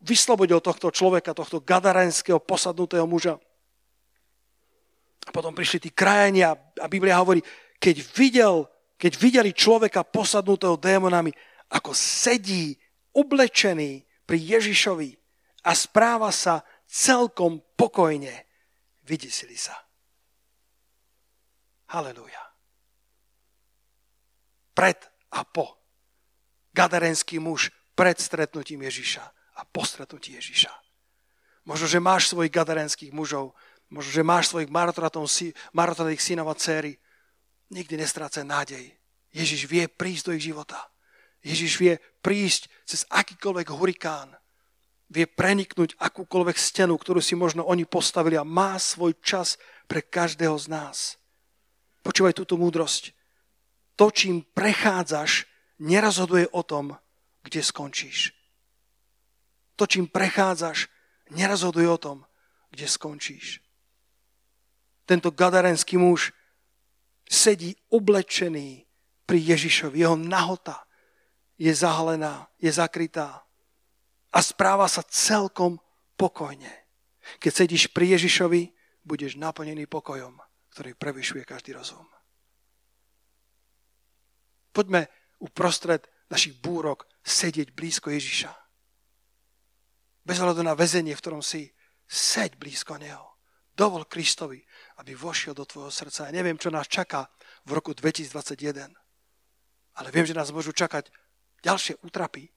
vyslobodil 0.01 0.57
tohto 0.63 0.89
človeka, 0.89 1.37
tohto 1.37 1.61
gadarenského 1.61 2.41
posadnutého 2.41 3.05
muža. 3.05 3.37
A 5.27 5.29
potom 5.31 5.55
prišli 5.55 5.87
tí 5.87 5.89
krajania 5.95 6.55
a 6.55 6.87
Biblia 6.91 7.19
hovorí, 7.19 7.39
keď, 7.79 7.95
videl, 8.15 8.67
keď 8.99 9.11
videli 9.19 9.51
človeka 9.55 10.03
posadnutého 10.03 10.75
démonami, 10.75 11.31
ako 11.71 11.95
sedí 11.95 12.75
oblečený 13.15 14.03
pri 14.27 14.39
Ježišovi 14.39 15.09
a 15.63 15.71
správa 15.73 16.29
sa 16.31 16.61
celkom 16.87 17.63
pokojne, 17.75 18.45
vydesili 19.07 19.55
sa. 19.55 19.75
Halelúja. 21.93 22.41
Pred 24.73 24.99
a 25.37 25.45
po. 25.45 25.77
Gadarenský 26.73 27.37
muž 27.37 27.69
pred 27.93 28.17
stretnutím 28.17 28.81
Ježiša 28.89 29.23
a 29.53 29.61
po 29.69 29.85
stretnutí 29.85 30.33
Ježiša. 30.33 30.73
Možno, 31.63 31.85
že 31.87 32.03
máš 32.03 32.33
svojich 32.33 32.51
gadarenských 32.51 33.13
mužov, 33.13 33.53
možno, 33.93 34.09
že 34.09 34.25
máš 34.25 34.49
svojich 34.49 34.73
marotratých 34.73 36.21
synov 36.21 36.49
a 36.49 36.57
dcery. 36.57 36.97
Nikdy 37.69 37.93
nestrácaj 38.01 38.41
nádej. 38.41 38.89
Ježiš 39.29 39.69
vie 39.69 39.85
prísť 39.85 40.29
do 40.29 40.31
ich 40.33 40.49
života. 40.49 40.89
Ježiš 41.45 41.77
vie 41.77 42.01
prísť 42.25 42.69
cez 42.85 43.05
akýkoľvek 43.13 43.69
hurikán. 43.69 44.33
Vie 45.13 45.29
preniknúť 45.29 45.93
akúkoľvek 46.01 46.57
stenu, 46.57 46.97
ktorú 46.97 47.21
si 47.21 47.37
možno 47.37 47.61
oni 47.69 47.85
postavili 47.85 48.33
a 48.33 48.47
má 48.47 48.81
svoj 48.81 49.13
čas 49.21 49.61
pre 49.85 50.01
každého 50.01 50.57
z 50.57 50.65
nás. 50.73 50.97
Počúvaj 52.01 52.33
túto 52.35 52.57
múdrosť. 52.57 53.13
To, 53.95 54.09
čím 54.09 54.41
prechádzaš, 54.41 55.45
nerozhoduje 55.79 56.49
o 56.49 56.65
tom, 56.65 56.97
kde 57.45 57.61
skončíš. 57.61 58.33
To, 59.77 59.85
čím 59.85 60.09
prechádzaš, 60.09 60.89
nerozhoduje 61.31 61.87
o 61.87 61.97
tom, 61.97 62.17
kde 62.73 62.89
skončíš. 62.89 63.62
Tento 65.03 65.31
gadarenský 65.31 65.99
muž 65.99 66.31
sedí 67.27 67.75
oblečený 67.91 68.87
pri 69.27 69.39
Ježišovi. 69.55 69.99
Jeho 69.99 70.15
nahota 70.15 70.83
je 71.59 71.71
zahalená, 71.71 72.47
je 72.59 72.71
zakrytá 72.71 73.43
a 74.33 74.39
správa 74.39 74.87
sa 74.87 75.03
celkom 75.05 75.79
pokojne. 76.15 76.71
Keď 77.39 77.51
sedíš 77.51 77.83
pri 77.91 78.15
Ježišovi, 78.19 78.71
budeš 79.03 79.35
naplnený 79.35 79.87
pokojom 79.87 80.39
ktorý 80.73 80.97
prevyšuje 80.97 81.45
každý 81.45 81.77
rozum. 81.77 82.09
Poďme 84.73 85.05
uprostred 85.37 86.09
našich 86.33 86.57
búrok 86.57 87.05
sedieť 87.21 87.77
blízko 87.77 88.09
Ježiša. 88.09 88.49
Bez 90.25 90.41
hľadu 90.41 90.65
na 90.65 90.73
väzenie, 90.73 91.13
v 91.13 91.21
ktorom 91.21 91.45
si, 91.45 91.69
seď 92.09 92.57
blízko 92.57 92.97
Neho. 92.97 93.37
Dovol 93.77 94.09
Kristovi, 94.09 94.65
aby 95.01 95.17
vošiel 95.17 95.57
do 95.57 95.65
tvojho 95.65 95.89
srdca. 95.89 96.29
Ja 96.29 96.33
neviem, 96.33 96.57
čo 96.57 96.69
nás 96.69 96.85
čaká 96.85 97.29
v 97.65 97.77
roku 97.77 97.93
2021, 97.95 98.93
ale 99.93 100.07
viem, 100.09 100.25
že 100.25 100.37
nás 100.37 100.49
môžu 100.49 100.73
čakať 100.73 101.09
ďalšie 101.63 102.01
útrapy, 102.03 102.49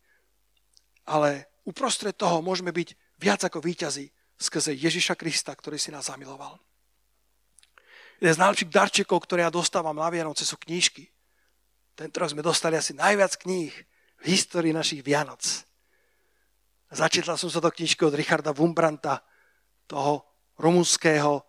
ale 1.07 1.47
uprostred 1.63 2.17
toho 2.17 2.43
môžeme 2.43 2.75
byť 2.75 2.89
viac 3.23 3.41
ako 3.47 3.63
víťazi 3.63 4.11
skrze 4.37 4.77
Ježiša 4.77 5.17
Krista, 5.17 5.55
ktorý 5.55 5.81
si 5.81 5.95
nás 5.95 6.11
zamiloval. 6.11 6.61
Jeden 8.21 8.33
z 8.33 8.41
najlepších 8.41 8.73
darčekov, 8.73 9.25
ktoré 9.25 9.45
ja 9.45 9.53
dostávam 9.53 9.97
na 9.97 10.09
Vianoce, 10.09 10.49
sú 10.49 10.57
knížky. 10.57 11.13
Tento 11.97 12.17
rok 12.17 12.33
sme 12.33 12.45
dostali 12.45 12.77
asi 12.77 12.97
najviac 12.97 13.37
kníh 13.41 13.73
v 14.21 14.25
histórii 14.25 14.73
našich 14.73 15.05
Vianoc. 15.05 15.45
Začítal 16.93 17.37
som 17.37 17.53
sa 17.53 17.61
do 17.61 17.69
knižky 17.69 18.05
od 18.05 18.17
Richarda 18.17 18.57
Wumbranta, 18.57 19.21
toho 19.87 20.27
rumunského 20.59 21.45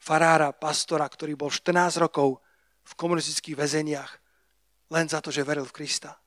farára, 0.00 0.56
pastora, 0.56 1.04
ktorý 1.04 1.36
bol 1.36 1.52
14 1.52 2.00
rokov 2.00 2.40
v 2.82 2.92
komunistických 2.96 3.54
väzeniach 3.54 4.10
len 4.90 5.06
za 5.06 5.22
to, 5.22 5.30
že 5.30 5.46
veril 5.46 5.68
v 5.68 5.76
Krista. 5.76 6.18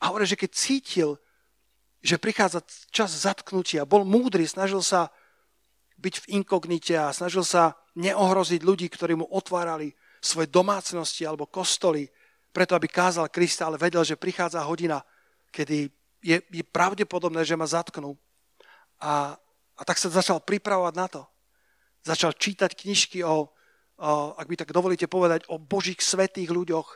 A 0.00 0.08
hovorí, 0.08 0.24
že 0.24 0.38
keď 0.38 0.50
cítil, 0.54 1.10
že 2.00 2.16
prichádza 2.16 2.64
čas 2.88 3.12
zatknutia, 3.12 3.84
bol 3.84 4.06
múdry, 4.06 4.46
snažil 4.48 4.80
sa 4.80 5.12
byť 5.98 6.14
v 6.24 6.26
inkognite 6.40 6.94
a 6.96 7.12
snažil 7.12 7.44
sa 7.44 7.76
neohroziť 7.96 8.60
ľudí, 8.62 8.86
ktorí 8.92 9.16
mu 9.16 9.26
otvárali 9.28 9.92
svoje 10.20 10.48
domácnosti 10.48 11.24
alebo 11.24 11.48
kostoly, 11.48 12.08
preto 12.52 12.76
aby 12.76 12.88
kázal 12.88 13.32
Krista, 13.32 13.68
ale 13.68 13.80
vedel, 13.80 14.04
že 14.04 14.16
prichádza 14.16 14.64
hodina, 14.64 15.00
kedy 15.52 15.88
je, 16.24 16.36
je 16.40 16.64
pravdepodobné, 16.64 17.44
že 17.44 17.56
ma 17.56 17.68
zatknú. 17.68 18.16
A, 19.00 19.36
a 19.76 19.82
tak 19.84 20.00
sa 20.00 20.08
začal 20.08 20.40
pripravovať 20.40 20.94
na 20.96 21.06
to. 21.08 21.22
Začal 22.06 22.38
čítať 22.38 22.70
knižky 22.78 23.26
o, 23.26 23.34
o, 23.34 23.38
ak 24.38 24.46
by 24.46 24.54
tak 24.62 24.70
dovolíte 24.70 25.10
povedať, 25.10 25.50
o 25.50 25.58
božích 25.58 25.98
svetých 25.98 26.54
ľuďoch, 26.54 26.86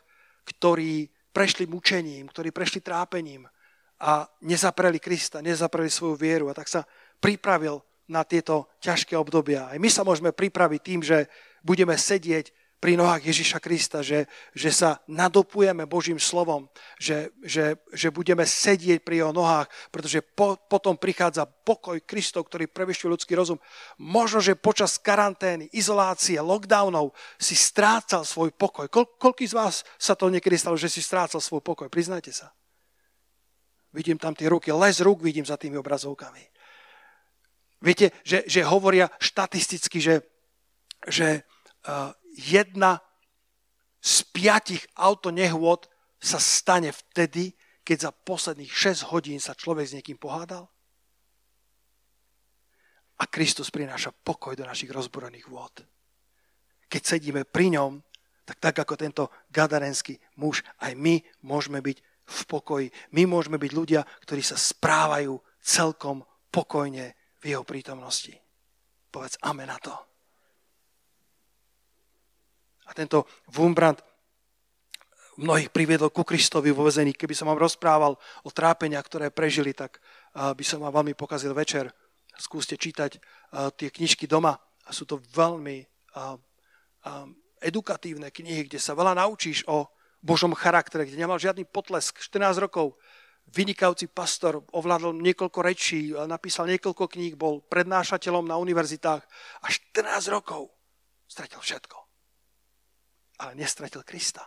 ktorí 0.47 1.11
prešli 1.35 1.67
mučením, 1.67 2.31
ktorí 2.31 2.55
prešli 2.55 2.79
trápením 2.79 3.51
a 3.99 4.31
nezapreli 4.47 5.03
Krista, 5.03 5.43
nezapreli 5.43 5.91
svoju 5.91 6.15
vieru. 6.15 6.47
A 6.47 6.55
tak 6.55 6.71
sa 6.71 6.87
pripravil 7.19 7.83
na 8.07 8.23
tieto 8.23 8.71
ťažké 8.79 9.19
obdobia. 9.19 9.67
Aj 9.67 9.79
my 9.83 9.91
sa 9.91 10.07
môžeme 10.07 10.31
pripraviť 10.31 10.81
tým, 10.83 11.01
že 11.03 11.27
budeme 11.67 11.99
sedieť 11.99 12.55
pri 12.81 12.97
nohách 12.97 13.21
Ježiša 13.29 13.61
Krista, 13.61 14.01
že, 14.01 14.25
že 14.57 14.73
sa 14.73 15.05
nadopujeme 15.05 15.85
Božím 15.85 16.17
slovom, 16.17 16.65
že, 16.97 17.29
že, 17.45 17.77
že 17.93 18.09
budeme 18.09 18.49
sedieť 18.49 19.05
pri 19.05 19.21
jeho 19.21 19.37
nohách, 19.37 19.69
pretože 19.93 20.25
po, 20.25 20.57
potom 20.57 20.97
prichádza 20.97 21.45
pokoj 21.45 22.01
Kristov, 22.01 22.49
ktorý 22.49 22.73
prevyšuje 22.73 23.13
ľudský 23.13 23.37
rozum. 23.37 23.61
Možno, 24.01 24.41
že 24.41 24.57
počas 24.57 24.97
karantény, 24.97 25.69
izolácie, 25.77 26.41
lockdownov 26.41 27.13
si 27.37 27.53
strácal 27.53 28.25
svoj 28.25 28.49
pokoj. 28.57 28.89
Kol, 28.89 29.05
koľký 29.21 29.45
z 29.45 29.55
vás 29.61 29.85
sa 30.01 30.17
to 30.17 30.33
niekedy 30.33 30.57
stalo, 30.57 30.81
že 30.81 30.89
si 30.89 31.05
strácal 31.05 31.45
svoj 31.45 31.61
pokoj? 31.61 31.93
Priznajte 31.93 32.33
sa. 32.33 32.49
Vidím 33.93 34.17
tam 34.17 34.33
tie 34.33 34.49
ruky, 34.49 34.73
les 34.73 35.05
rúk 35.05 35.21
vidím 35.21 35.45
za 35.45 35.61
tými 35.61 35.77
obrazovkami. 35.77 36.49
Viete, 37.85 38.17
že, 38.25 38.49
že 38.49 38.65
hovoria 38.65 39.13
štatisticky, 39.21 40.01
že, 40.01 40.25
že 41.09 41.45
uh, 41.89 42.13
jedna 42.41 43.05
z 44.01 44.25
piatich 44.33 44.89
autonehôd 44.97 45.85
sa 46.17 46.41
stane 46.41 46.93
vtedy, 46.93 47.53
keď 47.85 48.09
za 48.09 48.11
posledných 48.13 48.73
6 48.73 49.13
hodín 49.13 49.41
sa 49.41 49.57
človek 49.57 49.87
s 49.89 49.97
niekým 49.97 50.17
pohádal? 50.17 50.69
A 53.21 53.29
Kristus 53.29 53.69
prináša 53.69 54.17
pokoj 54.17 54.57
do 54.57 54.65
našich 54.65 54.89
rozborených 54.89 55.49
vôd. 55.53 55.85
Keď 56.89 57.03
sedíme 57.05 57.45
pri 57.45 57.77
ňom, 57.77 58.01
tak 58.49 58.57
tak 58.59 58.77
ako 58.83 58.95
tento 58.97 59.25
gadarenský 59.53 60.17
muž, 60.41 60.65
aj 60.81 60.97
my 60.97 61.21
môžeme 61.45 61.85
byť 61.85 61.99
v 62.31 62.41
pokoji. 62.47 62.87
My 63.13 63.29
môžeme 63.29 63.61
byť 63.61 63.73
ľudia, 63.77 64.03
ktorí 64.25 64.41
sa 64.41 64.57
správajú 64.57 65.37
celkom 65.61 66.25
pokojne 66.51 67.15
v 67.39 67.45
jeho 67.45 67.63
prítomnosti. 67.63 68.35
Povedz 69.11 69.37
amen 69.45 69.69
na 69.69 69.79
to. 69.79 70.10
A 72.91 72.93
tento 72.93 73.31
Wumbrand 73.55 74.03
mnohých 75.39 75.71
priviedol 75.71 76.11
ku 76.11 76.27
Kristovi 76.27 76.75
vo 76.75 76.85
vezení. 76.85 77.15
Keby 77.15 77.33
som 77.39 77.47
vám 77.47 77.63
rozprával 77.63 78.19
o 78.43 78.51
trápenia, 78.51 78.99
ktoré 78.99 79.31
prežili, 79.31 79.71
tak 79.73 80.03
by 80.35 80.65
som 80.67 80.83
vám 80.83 81.01
veľmi 81.01 81.15
pokazil 81.15 81.55
večer. 81.55 81.89
Skúste 82.35 82.75
čítať 82.75 83.17
tie 83.79 83.89
knižky 83.89 84.27
doma. 84.27 84.59
A 84.85 84.91
sú 84.91 85.07
to 85.07 85.23
veľmi 85.33 85.87
edukatívne 87.63 88.29
knihy, 88.35 88.67
kde 88.67 88.83
sa 88.83 88.99
veľa 88.99 89.15
naučíš 89.17 89.63
o 89.71 89.87
Božom 90.21 90.53
charaktere, 90.53 91.07
kde 91.07 91.17
nemal 91.17 91.39
žiadny 91.41 91.65
potlesk. 91.65 92.21
14 92.21 92.59
rokov 92.61 92.99
vynikajúci 93.55 94.13
pastor, 94.13 94.61
ovládol 94.77 95.17
niekoľko 95.17 95.61
rečí, 95.65 96.13
napísal 96.13 96.69
niekoľko 96.69 97.07
kníh, 97.07 97.39
bol 97.39 97.65
prednášateľom 97.65 98.45
na 98.45 98.61
univerzitách 98.61 99.23
a 99.63 99.67
14 99.69 100.05
rokov 100.29 100.69
stratil 101.29 101.63
všetko. 101.63 102.00
Ale 103.41 103.57
nestratil 103.57 104.05
Krista. 104.05 104.45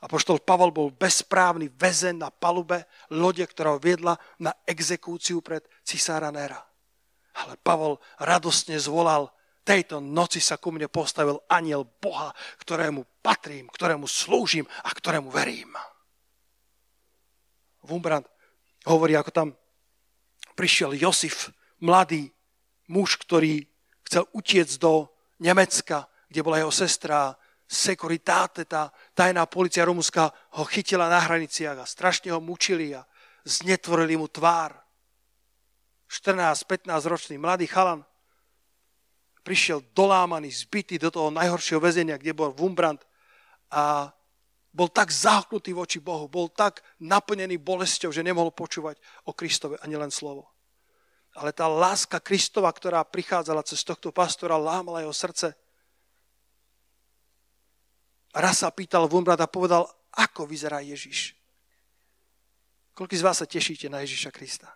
A 0.00 0.08
poštol 0.08 0.40
Pavol 0.40 0.72
bol 0.72 0.88
bezprávny 0.88 1.68
väzen 1.76 2.16
na 2.24 2.32
palube 2.32 2.88
lode, 3.12 3.44
ktorá 3.44 3.76
ho 3.76 3.80
viedla 3.82 4.16
na 4.40 4.56
exekúciu 4.64 5.44
pred 5.44 5.60
cisára 5.84 6.32
Nera. 6.32 6.64
Ale 7.44 7.60
Pavol 7.60 8.00
radostne 8.16 8.80
zvolal, 8.80 9.28
tejto 9.68 10.00
noci 10.00 10.40
sa 10.40 10.56
ku 10.56 10.72
mne 10.72 10.88
postavil 10.88 11.44
aniel 11.52 11.84
Boha, 11.84 12.32
ktorému 12.64 13.04
patrím, 13.20 13.68
ktorému 13.68 14.08
slúžim 14.08 14.64
a 14.80 14.90
ktorému 14.90 15.28
verím. 15.28 15.76
Wumbrand 17.84 18.24
hovorí, 18.88 19.12
ako 19.12 19.30
tam 19.30 19.48
prišiel 20.56 20.96
Josif, 20.96 21.52
mladý 21.84 22.32
muž, 22.88 23.20
ktorý 23.20 23.66
chcel 24.08 24.24
utiecť 24.32 24.74
do 24.80 25.10
Nemecka, 25.42 26.08
kde 26.32 26.40
bola 26.40 26.60
jeho 26.62 26.72
sestra 26.72 27.36
Securitate, 27.72 28.68
tá, 28.68 28.92
tajná 29.16 29.48
policia 29.48 29.88
Rumunská 29.88 30.28
ho 30.60 30.64
chytila 30.68 31.08
na 31.08 31.24
hraniciach 31.24 31.80
a 31.80 31.88
strašne 31.88 32.28
ho 32.28 32.36
mučili 32.36 32.92
a 32.92 33.00
znetvorili 33.48 34.20
mu 34.20 34.28
tvár. 34.28 34.76
14-15 36.12 36.92
ročný 37.08 37.40
mladý 37.40 37.64
chalan 37.64 38.04
prišiel 39.42 39.82
dolámaný, 39.96 40.52
zbytý 40.52 41.00
do 41.00 41.10
toho 41.10 41.28
najhoršieho 41.34 41.82
väzenia, 41.82 42.20
kde 42.20 42.36
bol 42.36 42.54
Wumbrand 42.54 43.02
a 43.74 44.12
bol 44.72 44.88
tak 44.88 45.12
zahlknutý 45.12 45.76
voči 45.76 46.00
Bohu, 46.00 46.30
bol 46.30 46.48
tak 46.48 46.80
naplnený 47.02 47.60
bolesťou, 47.60 48.08
že 48.08 48.24
nemohol 48.24 48.54
počúvať 48.54 48.96
o 49.28 49.36
Kristove 49.36 49.76
ani 49.84 50.00
len 50.00 50.08
slovo. 50.08 50.48
Ale 51.36 51.52
tá 51.52 51.68
láska 51.68 52.20
Kristova, 52.20 52.72
ktorá 52.72 53.04
prichádzala 53.04 53.64
cez 53.64 53.84
tohto 53.84 54.12
pastora, 54.12 54.56
lámala 54.56 55.04
jeho 55.04 55.12
srdce. 55.12 55.52
Raz 58.32 58.64
sa 58.64 58.72
pýtal 58.72 59.04
Wumbrand 59.12 59.40
a 59.44 59.48
povedal, 59.48 59.84
ako 60.16 60.48
vyzerá 60.48 60.80
Ježiš. 60.80 61.36
Koľko 62.96 63.12
z 63.12 63.24
vás 63.24 63.36
sa 63.40 63.48
tešíte 63.48 63.92
na 63.92 64.00
Ježiša 64.00 64.32
Krista? 64.32 64.72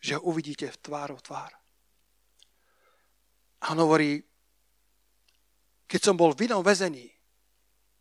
Že 0.00 0.20
ho 0.20 0.32
uvidíte 0.32 0.68
v 0.68 0.80
tvár 0.80 1.12
v 1.12 1.24
tvár. 1.24 1.52
A 3.64 3.72
on 3.72 3.80
hovorí, 3.80 4.20
keď 5.88 6.00
som 6.00 6.16
bol 6.16 6.36
v 6.36 6.48
inom 6.48 6.60
väzení, 6.60 7.08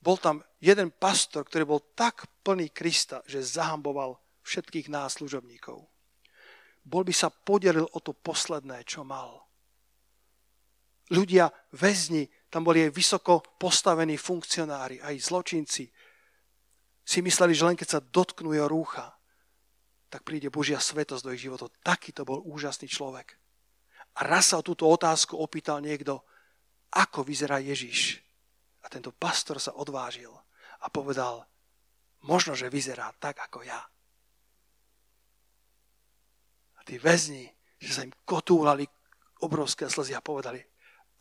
bol 0.04 0.20
tam 0.20 0.44
jeden 0.60 0.92
pastor, 0.92 1.48
ktorý 1.48 1.64
bol 1.64 1.82
tak 1.96 2.28
plný 2.44 2.72
Krista, 2.76 3.24
že 3.24 3.40
zahamboval 3.40 4.20
všetkých 4.44 4.92
nás 4.92 5.16
služobníkov. 5.20 5.88
Bol 6.84 7.04
by 7.08 7.16
sa 7.16 7.32
podelil 7.32 7.88
o 7.88 8.00
to 8.04 8.12
posledné, 8.12 8.84
čo 8.84 9.08
mal. 9.08 9.48
Ľudia, 11.08 11.48
väzni, 11.72 12.28
tam 12.54 12.62
boli 12.62 12.86
aj 12.86 12.94
vysoko 12.94 13.42
postavení 13.58 14.14
funkcionári, 14.14 15.02
aj 15.02 15.18
zločinci. 15.18 15.90
Si 17.02 17.20
mysleli, 17.26 17.58
že 17.58 17.66
len 17.66 17.74
keď 17.74 17.98
sa 17.98 18.06
dotknú 18.06 18.54
jeho 18.54 18.70
rúcha, 18.70 19.10
tak 20.06 20.22
príde 20.22 20.54
Božia 20.54 20.78
svetosť 20.78 21.26
do 21.26 21.34
ich 21.34 21.42
životov. 21.42 21.74
Taký 21.82 22.14
to 22.14 22.22
bol 22.22 22.46
úžasný 22.46 22.86
človek. 22.86 23.34
A 24.22 24.30
raz 24.30 24.54
sa 24.54 24.62
o 24.62 24.68
túto 24.68 24.86
otázku 24.86 25.34
opýtal 25.34 25.82
niekto, 25.82 26.22
ako 26.94 27.26
vyzerá 27.26 27.58
Ježiš. 27.58 28.22
A 28.86 28.94
tento 28.94 29.10
pastor 29.10 29.58
sa 29.58 29.74
odvážil 29.74 30.30
a 30.86 30.94
povedal, 30.94 31.50
možno, 32.22 32.54
že 32.54 32.70
vyzerá 32.70 33.10
tak, 33.18 33.42
ako 33.42 33.66
ja. 33.66 33.82
A 36.78 36.80
tí 36.86 37.02
väzni, 37.02 37.50
že 37.82 37.98
sa 37.98 38.06
im 38.06 38.14
kotúlali 38.22 38.86
obrovské 39.42 39.90
slzy 39.90 40.14
a 40.14 40.22
povedali, 40.22 40.62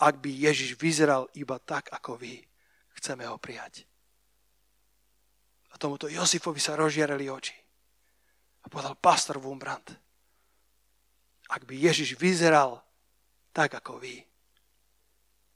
ak 0.02 0.18
by 0.18 0.30
Ježiš 0.50 0.74
vyzeral 0.74 1.30
iba 1.38 1.62
tak, 1.62 1.94
ako 1.94 2.18
vy, 2.18 2.42
chceme 2.98 3.22
ho 3.30 3.38
prijať. 3.38 3.86
A 5.70 5.78
tomuto 5.78 6.10
Josifovi 6.10 6.58
sa 6.58 6.74
rozžierali 6.74 7.30
oči. 7.30 7.54
A 8.62 8.66
povedal 8.66 8.98
pastor 8.98 9.38
Wumbrand, 9.38 9.94
ak 11.54 11.62
by 11.62 11.74
Ježiš 11.78 12.18
vyzeral 12.18 12.82
tak 13.54 13.78
ako 13.78 14.02
vy, 14.02 14.18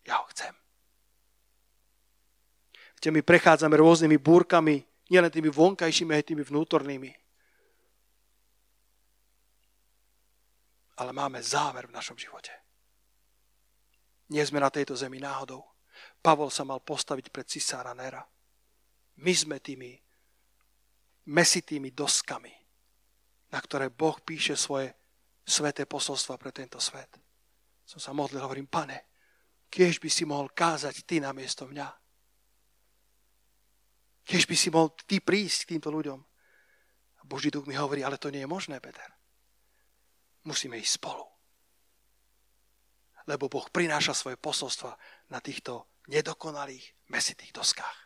ja 0.06 0.22
ho 0.22 0.26
chcem. 0.30 0.54
Viete, 2.96 3.10
my 3.10 3.20
prechádzame 3.26 3.74
rôznymi 3.76 4.16
búrkami, 4.22 4.86
nielen 5.10 5.30
tými 5.30 5.50
vonkajšími, 5.50 6.14
aj 6.14 6.26
tými 6.32 6.42
vnútornými. 6.46 7.10
Ale 10.96 11.10
máme 11.12 11.42
záver 11.44 11.90
v 11.90 11.96
našom 11.96 12.16
živote. 12.16 12.65
Nie 14.30 14.42
sme 14.42 14.58
na 14.58 14.70
tejto 14.70 14.98
zemi 14.98 15.22
náhodou. 15.22 15.62
Pavol 16.18 16.50
sa 16.50 16.66
mal 16.66 16.82
postaviť 16.82 17.30
pred 17.30 17.46
cisára 17.46 17.94
Nera. 17.94 18.22
My 19.22 19.32
sme 19.32 19.62
tými 19.62 19.96
mesitými 21.26 21.90
doskami, 21.94 22.52
na 23.50 23.58
ktoré 23.58 23.90
Boh 23.90 24.18
píše 24.22 24.54
svoje 24.54 24.92
sveté 25.46 25.86
posolstva 25.86 26.36
pre 26.36 26.50
tento 26.50 26.78
svet. 26.82 27.18
Som 27.86 28.02
sa 28.02 28.10
modlil, 28.10 28.42
hovorím, 28.42 28.66
pane, 28.66 28.98
kiež 29.70 30.02
by 30.02 30.10
si 30.10 30.26
mohol 30.26 30.50
kázať 30.50 31.06
ty 31.06 31.22
namiesto 31.22 31.70
mňa. 31.70 31.88
Kiež 34.26 34.50
by 34.50 34.56
si 34.58 34.74
mohol 34.74 34.90
ty 35.06 35.22
prísť 35.22 35.70
k 35.70 35.78
týmto 35.78 35.94
ľuďom. 35.94 36.18
A 36.18 37.22
Boží 37.22 37.46
duch 37.46 37.66
mi 37.70 37.78
hovorí, 37.78 38.02
ale 38.02 38.18
to 38.18 38.30
nie 38.34 38.42
je 38.42 38.50
možné, 38.50 38.82
Peter. 38.82 39.06
Musíme 40.42 40.78
ísť 40.82 40.98
spolu. 40.98 41.35
Lebo 43.26 43.50
Boh 43.50 43.66
prináša 43.70 44.14
svoje 44.14 44.38
posolstva 44.38 44.94
na 45.34 45.42
týchto 45.42 45.90
nedokonalých, 46.06 47.10
mesitých 47.10 47.50
doskách. 47.50 47.98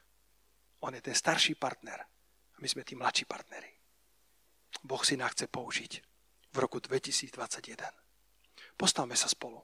On 0.80 0.92
je 0.96 1.04
ten 1.04 1.12
starší 1.12 1.60
partner 1.60 2.00
a 2.00 2.56
my 2.60 2.68
sme 2.68 2.84
tí 2.84 2.96
mladší 2.96 3.28
partneri. 3.28 3.68
Boh 4.80 5.04
si 5.04 5.20
nás 5.20 5.36
chce 5.36 5.46
použiť 5.46 5.92
v 6.50 6.56
roku 6.56 6.80
2021. 6.80 7.36
Postavme 8.80 9.12
sa 9.12 9.28
spolu. 9.28 9.60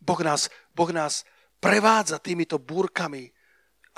Boh 0.00 0.20
nás, 0.22 0.48
boh 0.72 0.90
nás 0.94 1.26
prevádza 1.60 2.22
týmito 2.22 2.56
búrkami 2.56 3.28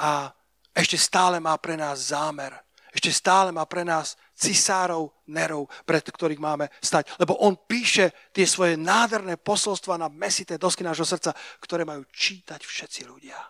a 0.00 0.32
ešte 0.72 0.96
stále 0.96 1.38
má 1.38 1.54
pre 1.60 1.76
nás 1.76 2.10
zámer. 2.10 2.56
Ešte 2.92 3.08
stále 3.08 3.50
má 3.56 3.64
pre 3.64 3.88
nás 3.88 4.20
cisárov, 4.36 5.24
nerov, 5.32 5.64
pred 5.88 6.04
ktorých 6.04 6.36
máme 6.36 6.68
stať. 6.84 7.08
Lebo 7.16 7.40
on 7.40 7.56
píše 7.56 8.12
tie 8.36 8.44
svoje 8.44 8.76
nádherné 8.76 9.40
posolstva 9.40 9.96
na 9.96 10.12
mesité 10.12 10.60
dosky 10.60 10.84
nášho 10.84 11.08
srdca, 11.08 11.32
ktoré 11.64 11.88
majú 11.88 12.04
čítať 12.12 12.60
všetci 12.60 13.00
ľudia. 13.08 13.40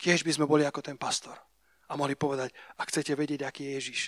Kiež 0.00 0.24
by 0.24 0.32
sme 0.32 0.48
boli 0.48 0.64
ako 0.64 0.80
ten 0.80 0.96
pastor 0.96 1.36
a 1.88 1.92
mohli 2.00 2.16
povedať, 2.16 2.48
ak 2.80 2.88
chcete 2.88 3.12
vedieť, 3.12 3.44
aký 3.44 3.68
je 3.68 3.72
Ježiš, 3.76 4.00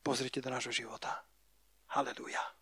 pozrite 0.00 0.40
do 0.40 0.48
nášho 0.48 0.72
života. 0.72 1.12
Haleluja. 1.92 2.57